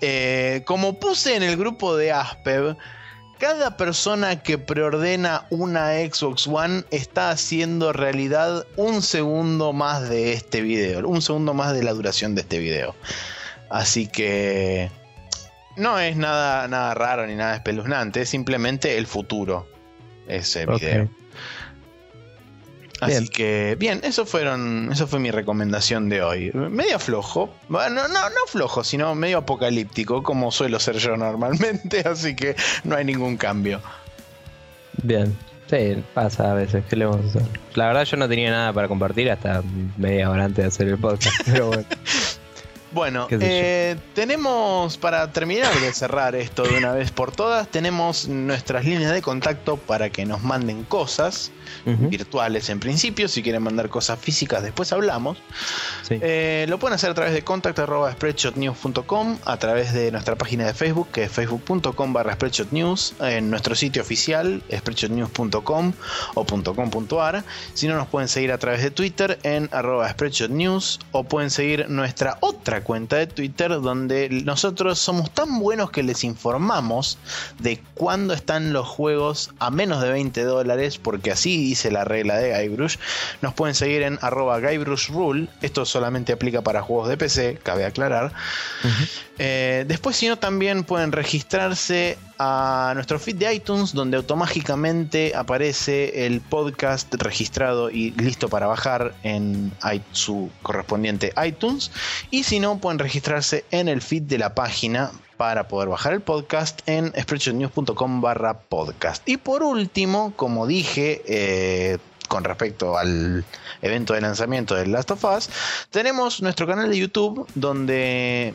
[0.00, 2.76] Eh, como puse en el grupo de Aspev,
[3.38, 10.60] cada persona que preordena una Xbox One está haciendo realidad un segundo más de este
[10.60, 12.94] video, un segundo más de la duración de este video.
[13.70, 14.90] Así que
[15.76, 19.68] no es nada, nada raro ni nada espeluznante, es simplemente el futuro
[20.26, 21.08] ese video.
[23.00, 23.28] Así Bien.
[23.28, 26.52] que, bien, eso fueron, eso fue mi recomendación de hoy.
[26.52, 32.36] Medio flojo, bueno, no, no flojo, sino medio apocalíptico, como suelo ser yo normalmente, así
[32.36, 33.80] que no hay ningún cambio.
[35.02, 35.36] Bien.
[35.68, 37.42] Sí, pasa a veces, ¿qué le vamos a hacer?
[37.74, 39.62] La verdad yo no tenía nada para compartir hasta
[39.96, 41.84] media hora antes de hacer el podcast, pero bueno.
[42.94, 48.84] Bueno, eh, tenemos para terminar de cerrar esto de una vez por todas, tenemos nuestras
[48.84, 51.50] líneas de contacto para que nos manden cosas
[51.84, 53.26] virtuales en principio.
[53.26, 55.38] Si quieren mandar cosas físicas, después hablamos.
[56.02, 56.18] sí.
[56.20, 61.08] Eh, lo pueden hacer a través de contact.spreadshotnews.com, a través de nuestra página de Facebook,
[61.10, 65.92] que es facebook.com barra spreadshotnews, en nuestro sitio oficial, spreadshotnews.com
[66.34, 67.42] o .com.ar.
[67.74, 71.88] Si no, nos pueden seguir a través de Twitter en arroba spreadshotnews o pueden seguir
[71.88, 77.18] nuestra otra cuenta de Twitter donde nosotros somos tan buenos que les informamos
[77.58, 82.36] de cuándo están los juegos a menos de 20 dólares, porque así dice la regla
[82.36, 82.96] de Guybrush.
[83.42, 85.48] Nos pueden seguir en arroba Rule.
[85.62, 88.32] Esto solamente aplica para juegos de PC, cabe aclarar.
[89.38, 96.26] Eh, después, si no, también pueden registrarse a nuestro feed de iTunes, donde automáticamente aparece
[96.26, 99.72] el podcast registrado y listo para bajar en
[100.12, 101.90] su correspondiente iTunes.
[102.30, 106.20] Y si no, pueden registrarse en el feed de la página para poder bajar el
[106.20, 109.28] podcast en spreadshotnews.com barra podcast.
[109.28, 111.98] Y por último, como dije, eh,
[112.28, 113.44] con respecto al
[113.82, 115.50] evento de lanzamiento de Last of Us,
[115.90, 118.54] tenemos nuestro canal de YouTube donde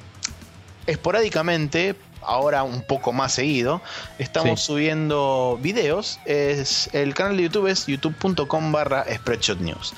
[0.87, 3.81] esporádicamente, ahora un poco más seguido,
[4.17, 4.65] estamos Sí.
[4.67, 6.19] subiendo videos.
[6.25, 9.93] Es, el canal de YouTube es youtube.com barra spreadshotnews.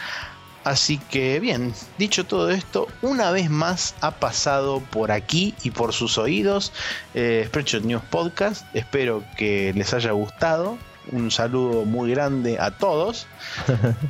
[0.63, 5.91] Así que bien, dicho todo esto, una vez más ha pasado por aquí y por
[5.91, 6.71] sus oídos
[7.15, 8.63] eh, Spreadshot News Podcast.
[8.75, 10.77] Espero que les haya gustado.
[11.11, 13.27] Un saludo muy grande a todos.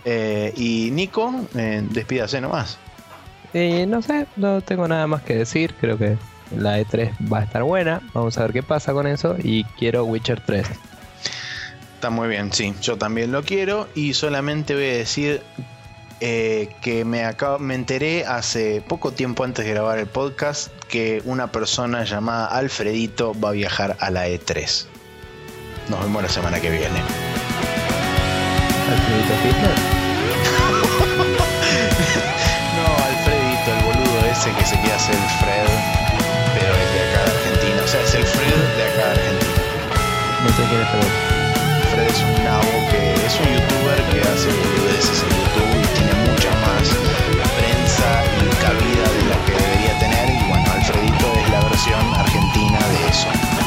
[0.03, 2.78] Eh, y Nico, eh, despídase nomás.
[3.53, 5.73] Y no sé, no tengo nada más que decir.
[5.80, 6.18] Creo que
[6.57, 8.02] la E3 va a estar buena.
[8.14, 9.36] Vamos a ver qué pasa con eso.
[9.41, 10.68] Y quiero Witcher 3.
[11.95, 15.44] Está muy bien, sí, yo también lo quiero y solamente voy a decir
[16.23, 21.23] eh, que me, acabo, me enteré hace poco tiempo antes de grabar el podcast que
[21.26, 24.85] una persona llamada Alfredito va a viajar a la E3.
[25.89, 27.02] Nos vemos la semana que viene.
[28.88, 29.76] Alfredito Hitler.
[32.72, 35.68] No, Alfredito, el boludo ese que se quiere hacer el Fred,
[36.53, 37.81] pero es de acá de Argentina.
[37.84, 39.61] O sea, es el Fred de acá de Argentina.
[40.43, 41.11] No sé quién es Fred.
[41.91, 45.01] Fred es un nabo que es un youtuber que hace boludeces
[53.12, 53.61] Jason.